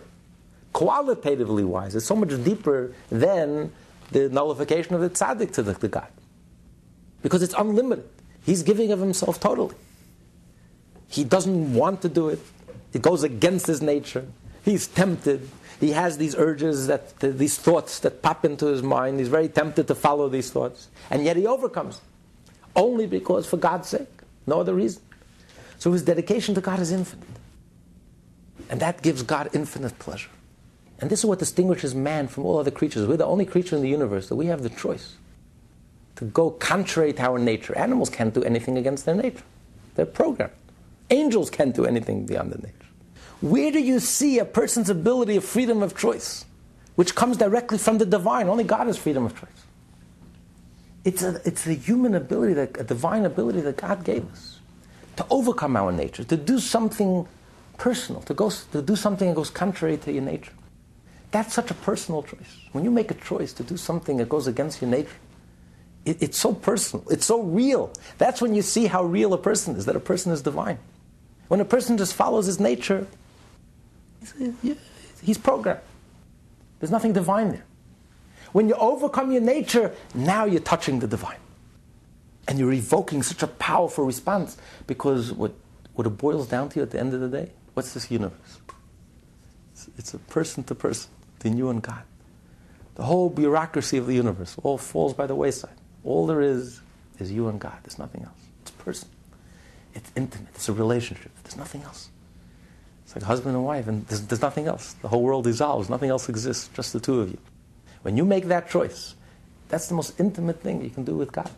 Qualitatively 0.71 1.63
wise, 1.63 1.95
it's 1.95 2.05
so 2.05 2.15
much 2.15 2.29
deeper 2.43 2.93
than 3.09 3.71
the 4.11 4.29
nullification 4.29 4.95
of 4.95 5.01
the 5.01 5.09
tzaddik 5.09 5.51
to 5.53 5.63
the, 5.63 5.73
the 5.73 5.87
God. 5.87 6.07
Because 7.21 7.43
it's 7.43 7.55
unlimited. 7.57 8.07
He's 8.45 8.63
giving 8.63 8.91
of 8.91 8.99
himself 8.99 9.39
totally. 9.39 9.75
He 11.07 11.23
doesn't 11.23 11.73
want 11.73 12.01
to 12.03 12.09
do 12.09 12.29
it. 12.29 12.39
It 12.93 13.01
goes 13.01 13.23
against 13.23 13.67
his 13.67 13.81
nature. 13.81 14.27
He's 14.63 14.87
tempted. 14.87 15.49
He 15.79 15.91
has 15.91 16.17
these 16.17 16.35
urges, 16.35 16.87
that 16.87 17.19
these 17.19 17.57
thoughts 17.57 17.99
that 17.99 18.21
pop 18.21 18.45
into 18.45 18.67
his 18.67 18.83
mind. 18.83 19.19
He's 19.19 19.27
very 19.27 19.49
tempted 19.49 19.87
to 19.87 19.95
follow 19.95 20.29
these 20.29 20.51
thoughts. 20.51 20.87
And 21.09 21.23
yet 21.23 21.35
he 21.35 21.47
overcomes 21.47 22.01
only 22.75 23.07
because, 23.07 23.45
for 23.45 23.57
God's 23.57 23.89
sake, 23.89 24.07
no 24.47 24.59
other 24.59 24.73
reason. 24.73 25.01
So 25.77 25.91
his 25.91 26.03
dedication 26.03 26.55
to 26.55 26.61
God 26.61 26.79
is 26.79 26.91
infinite. 26.91 27.27
And 28.69 28.79
that 28.81 29.01
gives 29.01 29.23
God 29.23 29.49
infinite 29.53 29.97
pleasure. 29.99 30.29
And 30.99 31.09
this 31.09 31.19
is 31.19 31.25
what 31.25 31.39
distinguishes 31.39 31.95
man 31.95 32.27
from 32.27 32.45
all 32.45 32.57
other 32.57 32.71
creatures. 32.71 33.07
We're 33.07 33.17
the 33.17 33.25
only 33.25 33.45
creature 33.45 33.75
in 33.75 33.81
the 33.81 33.89
universe 33.89 34.27
that 34.29 34.35
we 34.35 34.47
have 34.47 34.63
the 34.63 34.69
choice 34.69 35.15
to 36.17 36.25
go 36.25 36.51
contrary 36.51 37.13
to 37.13 37.21
our 37.21 37.39
nature. 37.39 37.77
Animals 37.77 38.09
can't 38.09 38.33
do 38.33 38.43
anything 38.43 38.77
against 38.77 39.05
their 39.05 39.15
nature, 39.15 39.43
they're 39.95 40.05
programmed. 40.05 40.53
Angels 41.09 41.49
can't 41.49 41.73
do 41.73 41.85
anything 41.85 42.25
beyond 42.25 42.51
their 42.51 42.59
nature. 42.59 42.89
Where 43.41 43.71
do 43.71 43.79
you 43.79 43.99
see 43.99 44.37
a 44.37 44.45
person's 44.45 44.89
ability 44.89 45.37
of 45.37 45.45
freedom 45.45 45.81
of 45.81 45.97
choice, 45.97 46.45
which 46.95 47.15
comes 47.15 47.37
directly 47.37 47.77
from 47.77 47.97
the 47.97 48.05
divine? 48.05 48.49
Only 48.49 48.65
God 48.65 48.87
has 48.87 48.97
freedom 48.97 49.25
of 49.25 49.39
choice. 49.39 49.49
It's 51.03 51.23
a, 51.23 51.41
it's 51.45 51.65
a 51.65 51.73
human 51.73 52.15
ability, 52.15 52.53
that, 52.53 52.77
a 52.79 52.83
divine 52.83 53.25
ability 53.25 53.61
that 53.61 53.77
God 53.77 54.03
gave 54.03 54.29
us 54.31 54.59
to 55.15 55.25
overcome 55.29 55.75
our 55.75 55.91
nature, 55.91 56.23
to 56.23 56.37
do 56.37 56.59
something 56.59 57.27
personal, 57.77 58.21
to, 58.23 58.33
go, 58.33 58.49
to 58.49 58.81
do 58.81 58.95
something 58.95 59.29
that 59.29 59.35
goes 59.35 59.49
contrary 59.49 59.97
to 59.97 60.11
your 60.11 60.23
nature. 60.23 60.53
That's 61.31 61.53
such 61.53 61.71
a 61.71 61.73
personal 61.73 62.23
choice. 62.23 62.57
When 62.71 62.83
you 62.83 62.91
make 62.91 63.11
a 63.11 63.15
choice 63.15 63.53
to 63.53 63.63
do 63.63 63.77
something 63.77 64.17
that 64.17 64.29
goes 64.29 64.47
against 64.47 64.81
your 64.81 64.89
nature, 64.89 65.19
It, 66.05 66.23
it's 66.23 66.39
so 66.39 66.53
personal. 66.53 67.03
It's 67.09 67.25
so 67.25 67.41
real. 67.43 67.91
That's 68.17 68.41
when 68.41 68.55
you 68.55 68.61
see 68.61 68.87
how 68.87 69.03
real 69.03 69.33
a 69.33 69.37
person 69.37 69.75
is, 69.75 69.85
that 69.85 69.95
a 69.95 69.99
person 69.99 70.31
is 70.31 70.41
divine. 70.41 70.79
When 71.49 71.59
a 71.59 71.65
person 71.65 71.97
just 71.97 72.13
follows 72.13 72.45
his 72.47 72.59
nature, 72.59 73.05
he's 75.21 75.37
programmed. 75.37 75.83
There's 76.79 76.91
nothing 76.91 77.13
divine 77.13 77.51
there. 77.51 77.65
When 78.51 78.67
you 78.67 78.75
overcome 78.75 79.31
your 79.31 79.41
nature, 79.41 79.93
now 80.13 80.45
you're 80.45 80.61
touching 80.61 80.99
the 80.99 81.07
divine. 81.07 81.37
And 82.47 82.57
you're 82.57 82.73
evoking 82.73 83.21
such 83.21 83.43
a 83.43 83.47
powerful 83.47 84.05
response 84.05 84.57
because 84.87 85.31
what, 85.31 85.53
what 85.93 86.07
it 86.07 86.11
boils 86.11 86.47
down 86.47 86.69
to 86.69 86.81
at 86.81 86.91
the 86.91 86.99
end 86.99 87.13
of 87.13 87.21
the 87.21 87.29
day, 87.29 87.51
what's 87.73 87.93
this 87.93 88.09
universe? 88.09 88.59
It's, 89.73 89.89
it's 89.97 90.13
a 90.13 90.19
person 90.19 90.63
to 90.65 90.75
person, 90.75 91.11
between 91.37 91.57
you 91.57 91.69
and 91.69 91.81
God. 91.81 92.03
The 92.95 93.03
whole 93.03 93.29
bureaucracy 93.29 93.97
of 93.97 94.07
the 94.07 94.15
universe 94.15 94.55
all 94.63 94.77
falls 94.77 95.13
by 95.13 95.27
the 95.27 95.35
wayside. 95.35 95.75
All 96.03 96.25
there 96.27 96.41
is 96.41 96.81
is 97.19 97.31
you 97.31 97.47
and 97.49 97.59
God. 97.59 97.77
There's 97.83 97.99
nothing 97.99 98.23
else. 98.23 98.39
It's 98.61 98.71
personal. 98.71 99.13
It's 99.93 100.11
intimate. 100.15 100.49
It's 100.55 100.69
a 100.69 100.73
relationship. 100.73 101.31
There's 101.43 101.57
nothing 101.57 101.83
else. 101.83 102.09
It's 103.05 103.15
like 103.15 103.23
husband 103.23 103.55
and 103.55 103.65
wife, 103.65 103.87
and 103.87 104.05
there's, 104.07 104.21
there's 104.23 104.41
nothing 104.41 104.67
else. 104.67 104.93
The 105.01 105.07
whole 105.07 105.23
world 105.23 105.45
dissolves. 105.45 105.89
Nothing 105.89 106.09
else 106.09 106.29
exists. 106.29 106.69
Just 106.73 106.93
the 106.93 106.99
two 106.99 107.21
of 107.21 107.29
you. 107.29 107.37
When 108.01 108.17
you 108.17 108.25
make 108.25 108.45
that 108.45 108.69
choice, 108.69 109.15
that's 109.67 109.87
the 109.87 109.95
most 109.95 110.19
intimate 110.19 110.61
thing 110.61 110.83
you 110.83 110.89
can 110.89 111.03
do 111.03 111.15
with 111.15 111.31
God. 111.31 111.49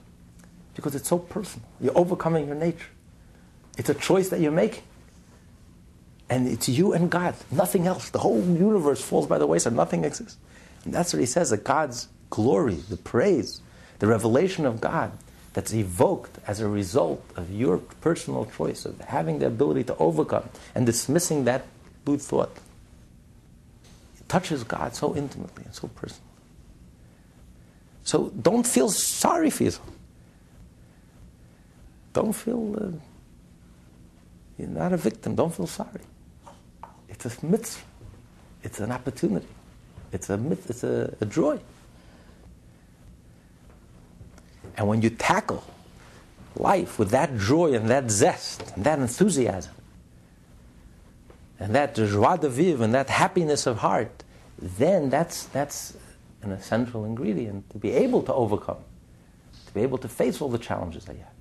Because 0.75 0.95
it's 0.95 1.09
so 1.09 1.19
personal. 1.19 1.67
You're 1.79 1.97
overcoming 1.97 2.47
your 2.47 2.55
nature. 2.55 2.89
It's 3.77 3.89
a 3.89 3.93
choice 3.93 4.29
that 4.29 4.39
you're 4.39 4.51
making. 4.51 4.83
And 6.29 6.47
it's 6.47 6.69
you 6.69 6.93
and 6.93 7.09
God, 7.09 7.35
nothing 7.51 7.87
else. 7.87 8.09
The 8.09 8.19
whole 8.19 8.41
universe 8.41 9.01
falls 9.01 9.27
by 9.27 9.37
the 9.37 9.45
wayside, 9.45 9.73
nothing 9.73 10.05
exists. 10.05 10.37
And 10.85 10.93
that's 10.93 11.13
what 11.13 11.19
he 11.19 11.25
says 11.25 11.49
that 11.49 11.63
God's 11.63 12.07
glory, 12.29 12.75
the 12.75 12.97
praise, 12.97 13.61
the 13.99 14.07
revelation 14.07 14.65
of 14.65 14.79
God 14.81 15.11
that's 15.53 15.73
evoked 15.73 16.39
as 16.47 16.61
a 16.61 16.67
result 16.67 17.23
of 17.35 17.51
your 17.51 17.77
personal 17.77 18.45
choice 18.45 18.85
of 18.85 18.99
having 19.01 19.39
the 19.39 19.47
ability 19.47 19.83
to 19.83 19.95
overcome 19.97 20.47
and 20.73 20.85
dismissing 20.85 21.43
that 21.43 21.65
blue 22.05 22.17
thought. 22.17 22.55
It 24.17 24.29
touches 24.29 24.63
God 24.63 24.95
so 24.95 25.15
intimately 25.15 25.65
and 25.65 25.75
so 25.75 25.89
personally. 25.89 26.30
So 28.11 28.29
don't 28.41 28.67
feel 28.67 28.89
sorry 28.89 29.49
for 29.49 29.63
yourself. 29.63 29.89
Don't 32.11 32.33
feel 32.33 32.75
uh, 32.75 32.89
you're 34.57 34.67
not 34.67 34.91
a 34.91 34.97
victim. 34.97 35.33
Don't 35.33 35.55
feel 35.55 35.65
sorry. 35.65 36.01
It's 37.07 37.25
a 37.25 37.45
mitzvah. 37.45 37.85
It's 38.63 38.81
an 38.81 38.91
opportunity. 38.91 39.47
It's 40.11 40.29
a 40.29 40.35
myth 40.35 40.69
it's 40.69 40.83
a, 40.83 41.15
a 41.21 41.25
joy. 41.25 41.57
And 44.75 44.89
when 44.89 45.01
you 45.01 45.09
tackle 45.09 45.63
life 46.57 46.99
with 46.99 47.11
that 47.11 47.37
joy 47.37 47.71
and 47.75 47.89
that 47.89 48.11
zest 48.11 48.73
and 48.75 48.83
that 48.83 48.99
enthusiasm 48.99 49.73
and 51.61 51.73
that 51.73 51.95
joie 51.95 52.35
de 52.35 52.49
vivre 52.49 52.83
and 52.83 52.93
that 52.93 53.09
happiness 53.09 53.65
of 53.65 53.77
heart, 53.77 54.25
then 54.59 55.09
that's, 55.09 55.45
that's 55.45 55.93
an 56.43 56.51
essential 56.51 57.05
ingredient 57.05 57.69
to 57.69 57.77
be 57.77 57.91
able 57.91 58.21
to 58.23 58.33
overcome, 58.33 58.77
to 59.67 59.73
be 59.73 59.81
able 59.81 59.97
to 59.99 60.07
face 60.07 60.41
all 60.41 60.49
the 60.49 60.57
challenges 60.57 61.05
that 61.05 61.15
you 61.15 61.21
have. 61.21 61.33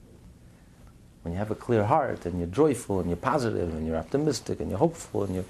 When 1.22 1.32
you 1.32 1.38
have 1.38 1.50
a 1.50 1.54
clear 1.54 1.84
heart 1.84 2.24
and 2.26 2.38
you're 2.38 2.48
joyful 2.48 3.00
and 3.00 3.08
you're 3.08 3.16
positive 3.16 3.74
and 3.74 3.86
you're 3.86 3.96
optimistic 3.96 4.60
and 4.60 4.70
you're 4.70 4.78
hopeful 4.78 5.24
and 5.24 5.34
you're, 5.34 5.44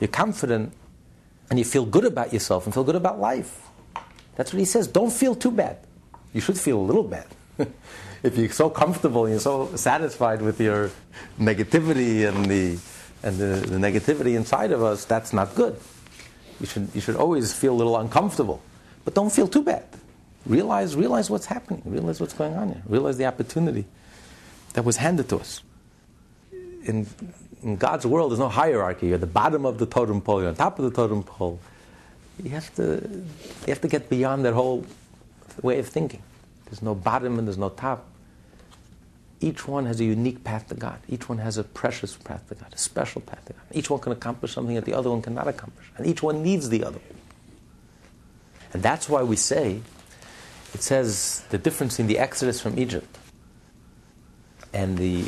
you're 0.00 0.08
confident 0.08 0.72
and 1.50 1.58
you 1.58 1.64
feel 1.64 1.86
good 1.86 2.04
about 2.04 2.32
yourself 2.32 2.66
and 2.66 2.74
feel 2.74 2.84
good 2.84 2.96
about 2.96 3.18
life. 3.18 3.68
That's 4.36 4.52
what 4.52 4.58
he 4.58 4.64
says. 4.64 4.86
Don't 4.86 5.12
feel 5.12 5.34
too 5.34 5.50
bad 5.50 5.78
you 6.32 6.40
should 6.40 6.58
feel 6.58 6.78
a 6.78 6.82
little 6.82 7.02
bad. 7.02 7.26
if 8.22 8.36
you're 8.36 8.50
so 8.50 8.70
comfortable 8.70 9.24
and 9.24 9.32
you're 9.32 9.40
so 9.40 9.74
satisfied 9.76 10.42
with 10.42 10.60
your 10.60 10.90
negativity 11.38 12.26
and 12.28 12.46
the 12.46 12.78
and 13.24 13.38
the, 13.38 13.66
the, 13.68 13.76
negativity 13.76 14.34
inside 14.34 14.72
of 14.72 14.82
us, 14.82 15.04
that's 15.04 15.32
not 15.32 15.54
good. 15.54 15.78
You 16.62 16.68
should 16.68 16.88
you 16.94 17.00
should 17.00 17.16
always 17.16 17.52
feel 17.52 17.74
a 17.74 17.78
little 17.82 17.98
uncomfortable. 17.98 18.62
But 19.04 19.14
don't 19.14 19.32
feel 19.32 19.48
too 19.48 19.64
bad. 19.64 19.84
Realize 20.46 20.94
realize 20.94 21.28
what's 21.28 21.46
happening. 21.46 21.82
Realize 21.84 22.20
what's 22.20 22.34
going 22.34 22.54
on 22.54 22.68
here. 22.68 22.82
Realize 22.86 23.18
the 23.18 23.26
opportunity 23.26 23.84
that 24.74 24.84
was 24.84 24.96
handed 24.96 25.28
to 25.30 25.38
us. 25.38 25.60
In 26.84 27.06
in 27.64 27.76
God's 27.76 28.06
world, 28.06 28.30
there's 28.30 28.38
no 28.38 28.48
hierarchy. 28.48 29.08
You're 29.08 29.16
at 29.16 29.20
the 29.20 29.26
bottom 29.26 29.66
of 29.66 29.78
the 29.78 29.86
totem 29.86 30.20
pole. 30.20 30.40
You're 30.40 30.50
on 30.50 30.54
top 30.54 30.78
of 30.78 30.84
the 30.84 30.92
totem 30.92 31.24
pole. 31.24 31.58
You 32.42 32.50
have 32.50 32.72
to 32.76 32.82
you 33.66 33.68
have 33.68 33.80
to 33.80 33.88
get 33.88 34.08
beyond 34.08 34.44
that 34.44 34.54
whole 34.54 34.86
way 35.62 35.80
of 35.80 35.88
thinking. 35.88 36.22
There's 36.66 36.80
no 36.80 36.94
bottom 36.94 37.40
and 37.40 37.46
there's 37.46 37.58
no 37.58 37.70
top. 37.70 38.06
Each 39.42 39.66
one 39.66 39.86
has 39.86 40.00
a 40.00 40.04
unique 40.04 40.44
path 40.44 40.68
to 40.68 40.76
God. 40.76 41.00
Each 41.08 41.28
one 41.28 41.38
has 41.38 41.58
a 41.58 41.64
precious 41.64 42.14
path 42.14 42.48
to 42.48 42.54
God, 42.54 42.72
a 42.72 42.78
special 42.78 43.20
path 43.20 43.44
to 43.46 43.52
God. 43.54 43.62
Each 43.72 43.90
one 43.90 43.98
can 43.98 44.12
accomplish 44.12 44.52
something 44.52 44.76
that 44.76 44.84
the 44.84 44.94
other 44.94 45.10
one 45.10 45.20
cannot 45.20 45.48
accomplish. 45.48 45.90
And 45.96 46.06
each 46.06 46.22
one 46.22 46.44
needs 46.44 46.68
the 46.68 46.84
other. 46.84 47.00
And 48.72 48.82
that's 48.82 49.08
why 49.08 49.24
we 49.24 49.34
say, 49.34 49.80
it 50.72 50.82
says 50.82 51.42
the 51.50 51.58
difference 51.58 51.98
in 51.98 52.06
the 52.06 52.20
exodus 52.20 52.60
from 52.60 52.78
Egypt 52.78 53.18
and 54.72 54.96
the 54.96 55.24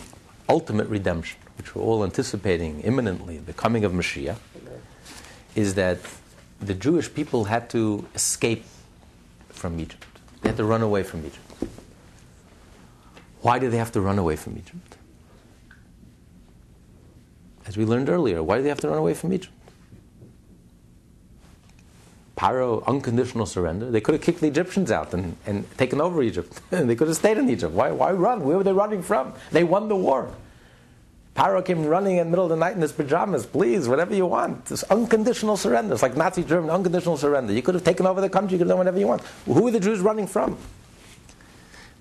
ultimate 0.48 0.86
redemption, 0.88 1.40
which 1.58 1.74
we're 1.74 1.82
all 1.82 2.04
anticipating 2.04 2.80
imminently, 2.82 3.38
the 3.38 3.52
coming 3.52 3.84
of 3.84 3.92
Mashiach, 3.92 4.38
is 5.56 5.74
that 5.74 5.98
the 6.60 6.74
Jewish 6.74 7.12
people 7.12 7.44
had 7.44 7.68
to 7.70 8.06
escape 8.14 8.64
from 9.48 9.80
Egypt. 9.80 10.06
They 10.40 10.50
had 10.50 10.56
to 10.58 10.64
run 10.64 10.82
away 10.82 11.02
from 11.02 11.26
Egypt. 11.26 11.38
Why 13.44 13.58
do 13.58 13.68
they 13.68 13.76
have 13.76 13.92
to 13.92 14.00
run 14.00 14.18
away 14.18 14.36
from 14.36 14.56
Egypt? 14.56 14.96
As 17.66 17.76
we 17.76 17.84
learned 17.84 18.08
earlier, 18.08 18.42
why 18.42 18.56
do 18.56 18.62
they 18.62 18.70
have 18.70 18.80
to 18.80 18.88
run 18.88 18.96
away 18.96 19.12
from 19.12 19.34
Egypt? 19.34 19.52
Paro, 22.38 22.82
unconditional 22.86 23.44
surrender. 23.44 23.90
They 23.90 24.00
could 24.00 24.14
have 24.14 24.22
kicked 24.22 24.40
the 24.40 24.46
Egyptians 24.46 24.90
out 24.90 25.12
and, 25.12 25.36
and 25.44 25.70
taken 25.76 26.00
over 26.00 26.22
Egypt. 26.22 26.58
they 26.70 26.96
could 26.96 27.06
have 27.06 27.18
stayed 27.18 27.36
in 27.36 27.50
Egypt. 27.50 27.74
Why, 27.74 27.90
why 27.90 28.12
run? 28.12 28.44
Where 28.44 28.56
were 28.56 28.64
they 28.64 28.72
running 28.72 29.02
from? 29.02 29.34
They 29.52 29.62
won 29.62 29.88
the 29.88 29.96
war. 29.96 30.34
Paro 31.36 31.62
came 31.62 31.84
running 31.84 32.16
in 32.16 32.28
the 32.28 32.30
middle 32.30 32.46
of 32.46 32.50
the 32.50 32.56
night 32.56 32.76
in 32.76 32.80
his 32.80 32.92
pajamas. 32.92 33.44
Please, 33.44 33.86
whatever 33.88 34.14
you 34.14 34.24
want. 34.24 34.70
It's 34.70 34.84
unconditional 34.84 35.58
surrender. 35.58 35.92
It's 35.92 36.02
like 36.02 36.16
Nazi 36.16 36.44
Germany, 36.44 36.72
unconditional 36.72 37.18
surrender. 37.18 37.52
You 37.52 37.60
could 37.60 37.74
have 37.74 37.84
taken 37.84 38.06
over 38.06 38.22
the 38.22 38.30
country, 38.30 38.54
you 38.54 38.58
could 38.58 38.68
have 38.68 38.70
done 38.70 38.78
whatever 38.78 38.98
you 38.98 39.06
want. 39.06 39.20
Who 39.44 39.64
were 39.64 39.70
the 39.70 39.80
Jews 39.80 40.00
running 40.00 40.28
from? 40.28 40.56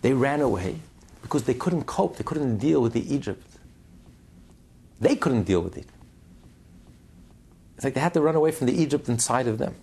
They 0.03 0.13
ran 0.13 0.39
away 0.39 0.79
because 1.23 1.43
they 1.43 1.55
couldn't 1.55 1.85
cope, 1.85 2.17
they 2.17 2.23
couldn't 2.23 2.57
deal 2.57 2.81
with 2.81 2.93
the 2.93 3.11
Egypt. 3.11 3.47
They 5.01 5.15
couldn't 5.15 5.43
deal 5.43 5.61
with 5.61 5.75
it. 5.77 5.87
It's 7.75 7.83
like 7.83 7.95
they 7.95 8.01
had 8.01 8.13
to 8.13 8.21
run 8.21 8.35
away 8.35 8.51
from 8.51 8.67
the 8.67 8.79
Egypt 8.79 9.09
inside 9.09 9.47
of 9.47 9.57
them. 9.57 9.73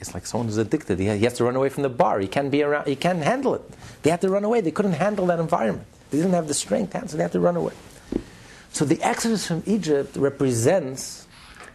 It's 0.00 0.14
like 0.14 0.26
someone 0.26 0.48
who's 0.48 0.56
addicted. 0.56 0.98
He 0.98 1.06
has 1.06 1.34
to 1.34 1.44
run 1.44 1.56
away 1.56 1.68
from 1.68 1.82
the 1.82 1.88
bar. 1.88 2.18
He 2.20 2.28
can't 2.28 2.50
be 2.50 2.62
around. 2.62 2.86
He 2.86 2.96
can't 2.96 3.22
handle 3.22 3.54
it. 3.54 3.62
They 4.02 4.10
had 4.10 4.20
to 4.22 4.30
run 4.30 4.44
away. 4.44 4.60
They 4.60 4.70
couldn't 4.70 4.92
handle 4.92 5.26
that 5.26 5.38
environment. 5.38 5.86
They 6.10 6.18
didn't 6.18 6.32
have 6.32 6.48
the 6.48 6.54
strength, 6.54 6.92
so 7.10 7.16
they 7.16 7.22
had 7.22 7.32
to 7.32 7.40
run 7.40 7.56
away. 7.56 7.74
So 8.72 8.84
the 8.84 9.00
exodus 9.02 9.46
from 9.46 9.62
Egypt 9.66 10.16
represents 10.16 11.26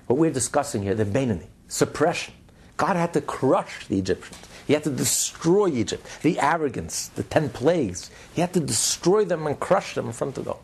what 0.08 0.18
we're 0.18 0.32
discussing 0.32 0.84
here, 0.84 0.96
the 0.96 1.06
Beinoni, 1.06 1.48
suppression. 1.68 2.34
God 2.78 2.96
had 2.96 3.14
to 3.14 3.22
crush 3.22 3.88
the 3.88 4.00
Egyptians. 4.00 4.40
He 4.70 4.76
had 4.76 4.84
to 4.84 4.92
destroy 4.92 5.70
Egypt, 5.70 6.06
the 6.22 6.40
arrogance, 6.40 7.08
the 7.08 7.24
ten 7.24 7.50
plagues. 7.50 8.12
He 8.36 8.42
had 8.42 8.54
to 8.54 8.60
destroy 8.60 9.26
them 9.26 9.48
and 9.48 9.60
crush 9.60 9.96
them 9.96 10.06
in 10.06 10.12
front 10.12 10.38
of 10.38 10.46
them. 10.46 10.58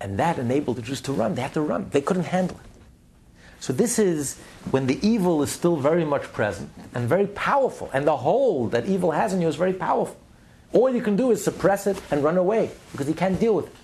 And 0.00 0.18
that 0.18 0.40
enabled 0.40 0.78
the 0.78 0.82
Jews 0.82 1.00
to 1.02 1.12
run. 1.12 1.36
They 1.36 1.42
had 1.42 1.54
to 1.54 1.60
run. 1.60 1.90
They 1.90 2.00
couldn't 2.00 2.24
handle 2.24 2.56
it. 2.56 2.70
So 3.60 3.72
this 3.72 4.00
is 4.00 4.36
when 4.72 4.88
the 4.88 4.98
evil 5.06 5.44
is 5.44 5.52
still 5.52 5.76
very 5.76 6.04
much 6.04 6.24
present 6.24 6.70
and 6.92 7.08
very 7.08 7.28
powerful. 7.28 7.88
And 7.92 8.04
the 8.04 8.16
hold 8.16 8.72
that 8.72 8.86
evil 8.86 9.12
has 9.12 9.32
in 9.32 9.40
you 9.40 9.46
is 9.46 9.54
very 9.54 9.74
powerful. 9.74 10.16
All 10.72 10.92
you 10.92 11.02
can 11.02 11.14
do 11.14 11.30
is 11.30 11.44
suppress 11.44 11.86
it 11.86 12.02
and 12.10 12.24
run 12.24 12.36
away 12.36 12.72
because 12.90 13.06
you 13.06 13.14
can't 13.14 13.38
deal 13.38 13.54
with 13.54 13.68
it. 13.68 13.76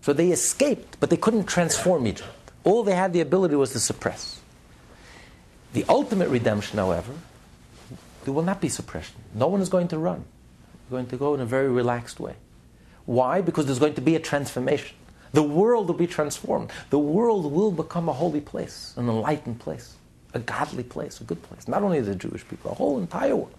So 0.00 0.14
they 0.14 0.30
escaped, 0.30 0.96
but 1.00 1.10
they 1.10 1.18
couldn't 1.18 1.44
transform 1.44 2.06
Egypt. 2.06 2.30
All 2.64 2.82
they 2.82 2.94
had 2.94 3.12
the 3.12 3.20
ability 3.20 3.54
was 3.54 3.72
to 3.72 3.80
suppress. 3.80 4.40
The 5.72 5.84
ultimate 5.88 6.28
redemption, 6.28 6.78
however, 6.78 7.12
there 8.24 8.32
will 8.32 8.42
not 8.42 8.60
be 8.60 8.68
suppression. 8.68 9.16
No 9.34 9.48
one 9.48 9.60
is 9.60 9.68
going 9.68 9.88
to 9.88 9.98
run. 9.98 10.24
They're 10.88 10.98
going 10.98 11.06
to 11.06 11.16
go 11.16 11.34
in 11.34 11.40
a 11.40 11.46
very 11.46 11.68
relaxed 11.68 12.20
way. 12.20 12.34
Why? 13.06 13.40
Because 13.40 13.66
there's 13.66 13.78
going 13.78 13.94
to 13.94 14.00
be 14.00 14.14
a 14.14 14.20
transformation. 14.20 14.96
The 15.32 15.42
world 15.42 15.88
will 15.88 15.94
be 15.94 16.06
transformed. 16.06 16.70
The 16.90 16.98
world 16.98 17.50
will 17.50 17.72
become 17.72 18.08
a 18.08 18.12
holy 18.12 18.40
place, 18.40 18.92
an 18.96 19.08
enlightened 19.08 19.58
place 19.58 19.96
a 20.34 20.38
godly 20.38 20.82
place, 20.82 21.20
a 21.20 21.24
good 21.24 21.42
place. 21.42 21.68
Not 21.68 21.82
only 21.82 22.00
the 22.00 22.14
Jewish 22.14 22.46
people, 22.48 22.70
the 22.70 22.76
whole 22.76 22.98
entire 22.98 23.36
world. 23.36 23.54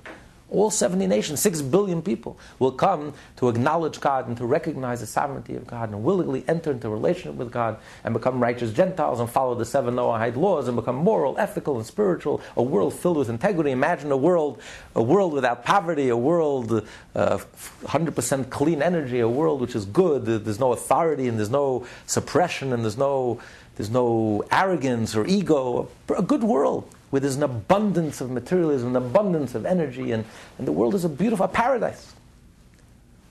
All 0.53 0.69
70 0.69 1.07
nations, 1.07 1.39
6 1.41 1.63
billion 1.63 2.03
people, 2.03 2.37
will 2.59 2.71
come 2.71 3.15
to 3.37 3.49
acknowledge 3.49 3.99
God 3.99 4.27
and 4.27 4.37
to 4.37 4.45
recognize 4.45 4.99
the 4.99 5.07
sovereignty 5.07 5.55
of 5.55 5.65
God 5.65 5.89
and 5.89 6.03
willingly 6.03 6.45
enter 6.47 6.69
into 6.69 6.89
relationship 6.89 7.33
with 7.33 7.51
God 7.51 7.77
and 8.03 8.13
become 8.13 8.39
righteous 8.39 8.71
Gentiles 8.71 9.19
and 9.19 9.27
follow 9.27 9.55
the 9.55 9.65
seven 9.65 9.95
Noahide 9.95 10.35
laws 10.35 10.67
and 10.67 10.75
become 10.75 10.95
moral, 10.95 11.39
ethical, 11.39 11.77
and 11.77 11.85
spiritual. 11.85 12.39
A 12.55 12.61
world 12.61 12.93
filled 12.93 13.17
with 13.17 13.29
integrity. 13.29 13.71
Imagine 13.71 14.11
a 14.11 14.17
world, 14.17 14.61
a 14.95 15.01
world 15.01 15.33
without 15.33 15.65
poverty, 15.65 16.09
a 16.09 16.17
world 16.17 16.87
uh, 17.15 17.39
100% 17.85 18.51
clean 18.51 18.83
energy, 18.83 19.21
a 19.21 19.27
world 19.27 19.59
which 19.59 19.75
is 19.75 19.85
good. 19.85 20.25
There's 20.25 20.59
no 20.59 20.71
authority 20.71 21.27
and 21.27 21.39
there's 21.39 21.49
no 21.49 21.87
suppression 22.05 22.73
and 22.73 22.83
there's 22.83 22.97
no, 22.97 23.39
there's 23.75 23.89
no 23.89 24.43
arrogance 24.51 25.15
or 25.15 25.25
ego. 25.25 25.89
A 26.15 26.21
good 26.21 26.43
world 26.43 26.87
where 27.13 27.19
there's 27.19 27.36
an 27.36 27.43
abundance 27.43 28.21
of 28.21 28.32
materialism, 28.32 28.88
an 28.88 28.95
abundance 28.95 29.54
of 29.54 29.67
energy, 29.67 30.12
and, 30.12 30.26
and 30.58 30.67
the 30.67 30.71
world 30.71 30.95
is 30.95 31.06
a 31.06 31.10
beautiful 31.10 31.47
paradise. 31.47 32.12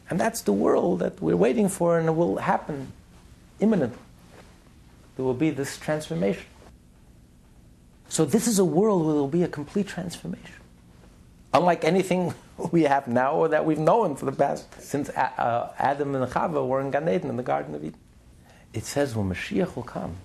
And 0.09 0.21
that's 0.21 0.42
the 0.42 0.53
world 0.53 1.01
that 1.01 1.21
we're 1.21 1.37
waiting 1.37 1.68
for, 1.68 1.99
and 1.99 2.07
it 2.07 2.12
will 2.12 2.37
happen 2.37 2.92
imminently. 3.59 3.99
There 5.16 5.25
will 5.25 5.35
be 5.35 5.51
this 5.51 5.79
transformation. 5.79 6.45
So, 8.09 8.25
this 8.25 8.47
is 8.47 8.61
a 8.61 8.64
world 8.64 9.05
where 9.05 9.14
there 9.14 9.21
will 9.21 9.27
be 9.27 9.42
a 9.42 9.49
complete 9.49 9.88
transformation. 9.88 10.55
Unlike 11.53 11.83
anything 11.83 12.35
we 12.71 12.83
have 12.83 13.09
now 13.09 13.35
or 13.35 13.49
that 13.49 13.64
we've 13.64 13.81
known 13.81 14.14
for 14.14 14.27
the 14.27 14.31
past, 14.31 14.81
since 14.81 15.09
uh, 15.09 15.73
Adam 15.77 16.14
and 16.14 16.31
Chava 16.31 16.64
were 16.64 16.81
in 16.81 16.92
Gan 16.92 17.09
Eden, 17.09 17.31
in 17.31 17.37
the 17.37 17.42
Garden 17.42 17.75
of 17.75 17.83
Eden. 17.83 17.99
It 18.73 18.85
says 18.85 19.16
when 19.16 19.29
Mashiach 19.29 19.75
will 19.75 19.83
come, 19.83 20.18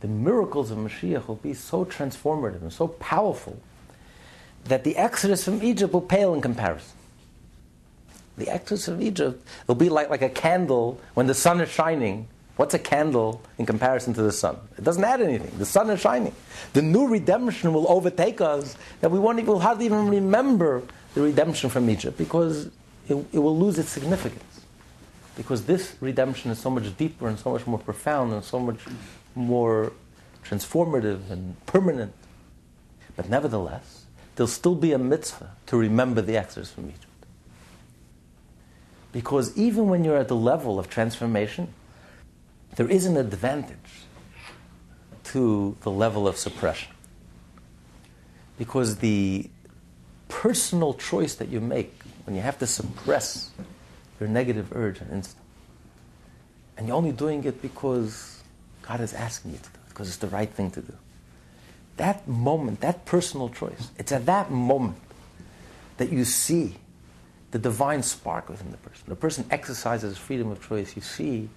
the 0.00 0.08
miracles 0.08 0.70
of 0.70 0.78
Mashiach 0.78 1.26
will 1.26 1.36
be 1.36 1.54
so 1.54 1.84
transformative 1.84 2.62
and 2.62 2.72
so 2.72 2.88
powerful 2.88 3.58
that 4.64 4.84
the 4.84 4.96
exodus 4.96 5.44
from 5.44 5.62
Egypt 5.62 5.92
will 5.92 6.00
pale 6.00 6.34
in 6.34 6.40
comparison. 6.40 6.96
The 8.36 8.48
exodus 8.48 8.84
from 8.84 9.02
Egypt 9.02 9.44
will 9.66 9.74
be 9.74 9.88
like, 9.88 10.10
like 10.10 10.22
a 10.22 10.28
candle 10.28 11.00
when 11.14 11.26
the 11.26 11.34
sun 11.34 11.60
is 11.60 11.68
shining. 11.68 12.28
What's 12.56 12.74
a 12.74 12.78
candle 12.78 13.40
in 13.56 13.66
comparison 13.66 14.14
to 14.14 14.22
the 14.22 14.32
sun? 14.32 14.56
It 14.76 14.84
doesn't 14.84 15.02
add 15.02 15.20
anything. 15.20 15.56
The 15.58 15.66
sun 15.66 15.90
is 15.90 16.00
shining. 16.00 16.34
The 16.72 16.82
new 16.82 17.08
redemption 17.08 17.72
will 17.72 17.90
overtake 17.90 18.40
us 18.40 18.76
that 19.00 19.10
we 19.10 19.18
won't 19.18 19.38
even, 19.38 19.60
hardly 19.60 19.86
even 19.86 20.08
remember 20.08 20.82
the 21.14 21.22
redemption 21.22 21.70
from 21.70 21.88
Egypt 21.90 22.18
because 22.18 22.66
it, 23.08 23.14
it 23.32 23.38
will 23.38 23.56
lose 23.56 23.78
its 23.78 23.90
significance. 23.90 24.44
Because 25.36 25.66
this 25.66 25.94
redemption 26.00 26.50
is 26.50 26.58
so 26.58 26.68
much 26.68 26.96
deeper 26.96 27.28
and 27.28 27.38
so 27.38 27.52
much 27.52 27.66
more 27.66 27.78
profound 27.78 28.32
and 28.32 28.44
so 28.44 28.58
much 28.58 28.78
more 29.38 29.92
transformative 30.44 31.30
and 31.30 31.64
permanent. 31.66 32.12
But 33.16 33.28
nevertheless, 33.28 34.04
there'll 34.36 34.48
still 34.48 34.74
be 34.74 34.92
a 34.92 34.98
mitzvah 34.98 35.52
to 35.66 35.76
remember 35.76 36.20
the 36.20 36.36
exodus 36.36 36.70
from 36.70 36.88
Egypt. 36.88 37.04
Because 39.12 39.56
even 39.56 39.88
when 39.88 40.04
you're 40.04 40.18
at 40.18 40.28
the 40.28 40.36
level 40.36 40.78
of 40.78 40.90
transformation, 40.90 41.72
there 42.76 42.88
is 42.88 43.06
an 43.06 43.16
advantage 43.16 44.04
to 45.24 45.76
the 45.82 45.90
level 45.90 46.28
of 46.28 46.36
suppression. 46.36 46.92
Because 48.58 48.96
the 48.98 49.48
personal 50.28 50.94
choice 50.94 51.34
that 51.36 51.48
you 51.48 51.60
make 51.60 52.02
when 52.24 52.36
you 52.36 52.42
have 52.42 52.58
to 52.58 52.66
suppress 52.66 53.50
your 54.20 54.28
negative 54.28 54.74
urge 54.76 55.00
and 55.00 55.10
instinct, 55.10 55.44
and 56.76 56.86
you're 56.86 56.96
only 56.96 57.12
doing 57.12 57.42
it 57.44 57.60
because 57.60 58.37
God 58.88 59.00
is 59.00 59.12
asking 59.12 59.52
you 59.52 59.58
to 59.58 59.64
do 59.64 59.68
it 59.84 59.88
because 59.90 60.08
it's 60.08 60.16
the 60.16 60.28
right 60.28 60.50
thing 60.50 60.70
to 60.70 60.80
do. 60.80 60.94
That 61.98 62.26
moment, 62.26 62.80
that 62.80 63.04
personal 63.04 63.50
choice, 63.50 63.90
it's 63.98 64.12
at 64.12 64.24
that 64.26 64.50
moment 64.50 64.96
that 65.98 66.10
you 66.10 66.24
see 66.24 66.76
the 67.50 67.58
divine 67.58 68.02
spark 68.02 68.48
within 68.48 68.70
the 68.70 68.78
person. 68.78 69.04
The 69.08 69.16
person 69.16 69.44
exercises 69.50 70.16
freedom 70.16 70.50
of 70.50 70.66
choice. 70.66 70.96
You 70.96 71.02
see 71.02 71.50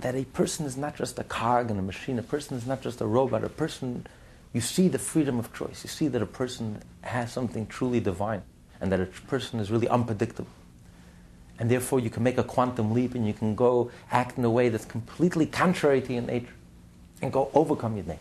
that 0.00 0.14
a 0.14 0.24
person 0.24 0.66
is 0.66 0.76
not 0.76 0.94
just 0.94 1.18
a 1.18 1.24
cog 1.24 1.70
in 1.70 1.78
a 1.78 1.82
machine, 1.82 2.18
a 2.18 2.22
person 2.22 2.56
is 2.56 2.66
not 2.66 2.80
just 2.80 3.00
a 3.00 3.06
robot, 3.06 3.42
a 3.42 3.48
person, 3.48 4.06
you 4.52 4.60
see 4.60 4.86
the 4.86 4.98
freedom 4.98 5.38
of 5.38 5.52
choice. 5.52 5.82
You 5.82 5.90
see 5.90 6.06
that 6.08 6.22
a 6.22 6.26
person 6.26 6.80
has 7.00 7.32
something 7.32 7.66
truly 7.66 7.98
divine 7.98 8.42
and 8.80 8.92
that 8.92 9.00
a 9.00 9.06
person 9.06 9.58
is 9.58 9.72
really 9.72 9.88
unpredictable 9.88 10.50
and 11.58 11.70
therefore 11.70 12.00
you 12.00 12.10
can 12.10 12.22
make 12.22 12.38
a 12.38 12.44
quantum 12.44 12.92
leap 12.92 13.14
and 13.14 13.26
you 13.26 13.32
can 13.32 13.54
go 13.54 13.90
act 14.10 14.38
in 14.38 14.44
a 14.44 14.50
way 14.50 14.68
that's 14.68 14.84
completely 14.84 15.46
contrary 15.46 16.00
to 16.00 16.12
your 16.12 16.22
nature 16.22 16.54
and 17.20 17.32
go 17.32 17.50
overcome 17.54 17.96
your 17.96 18.06
nature. 18.06 18.20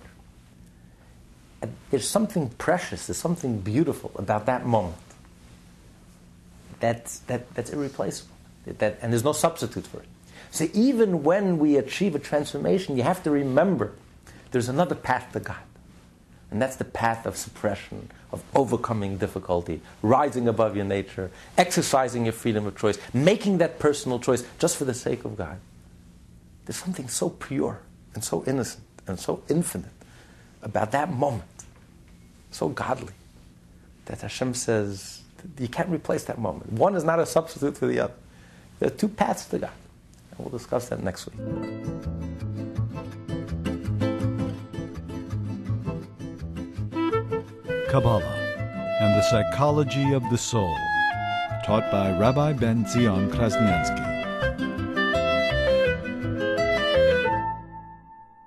And 1.62 1.74
there's 1.90 2.08
something 2.08 2.50
precious, 2.58 3.08
there's 3.08 3.18
something 3.18 3.60
beautiful 3.62 4.12
about 4.16 4.46
that 4.46 4.66
moment 4.66 4.98
that's, 6.80 7.20
that, 7.20 7.54
that's 7.56 7.72
irreplaceable. 7.72 8.34
That, 8.66 9.00
and 9.02 9.12
there's 9.12 9.24
no 9.24 9.32
substitute 9.32 9.88
for 9.88 10.02
it. 10.02 10.08
So 10.52 10.68
even 10.74 11.24
when 11.24 11.58
we 11.58 11.78
achieve 11.78 12.16
a 12.16 12.20
transformation, 12.20 12.98
you 12.98 13.04
have 13.04 13.24
to 13.24 13.32
remember 13.32 13.94
there's 14.52 14.70
another 14.70 14.96
path 14.96 15.32
to 15.34 15.40
God. 15.40 15.58
And 16.50 16.62
that's 16.62 16.78
the 16.78 16.86
path 16.86 17.26
of 17.26 17.36
suppression, 17.36 18.10
of 18.32 18.44
overcoming 18.56 19.18
difficulty, 19.18 19.82
rising 20.02 20.48
above 20.48 20.76
your 20.76 20.86
nature, 20.86 21.30
exercising 21.58 22.26
your 22.26 22.34
freedom 22.34 22.66
of 22.66 22.78
choice, 22.78 22.98
making 23.14 23.58
that 23.58 23.80
personal 23.80 24.20
choice 24.20 24.46
just 24.58 24.78
for 24.78 24.86
the 24.86 24.94
sake 24.94 25.26
of 25.26 25.38
God. 25.38 25.60
There's 26.66 26.78
something 26.78 27.10
so 27.10 27.30
pure 27.30 27.82
and 28.14 28.24
so 28.24 28.44
innocent 28.46 28.84
and 29.08 29.20
so 29.20 29.44
infinite 29.50 29.92
about 30.62 30.92
that 30.92 31.12
moment, 31.12 31.66
so 32.52 32.70
godly, 32.70 33.14
that 34.06 34.22
Hashem 34.22 34.54
says 34.54 35.22
you 35.60 35.68
can't 35.68 35.90
replace 35.90 36.24
that 36.26 36.40
moment. 36.40 36.72
One 36.74 36.96
is 36.96 37.04
not 37.04 37.20
a 37.20 37.26
substitute 37.26 37.78
for 37.78 37.88
the 37.88 38.00
other. 38.00 38.14
There 38.80 38.88
are 38.88 38.96
two 38.96 39.08
paths 39.08 39.46
to 39.48 39.60
God. 39.60 39.72
And 40.32 40.40
we'll 40.40 40.58
discuss 40.58 40.90
that 40.90 41.04
next 41.04 41.28
week. 41.28 42.17
Kabbalah 47.90 48.22
and 49.00 49.16
the 49.16 49.22
Psychology 49.30 50.12
of 50.12 50.22
the 50.30 50.38
Soul, 50.38 50.76
taught 51.66 51.90
by 51.90 52.12
Rabbi 52.20 52.52
Ben 52.52 52.86
Zion 52.86 53.32
Krasniansky. 53.32 54.17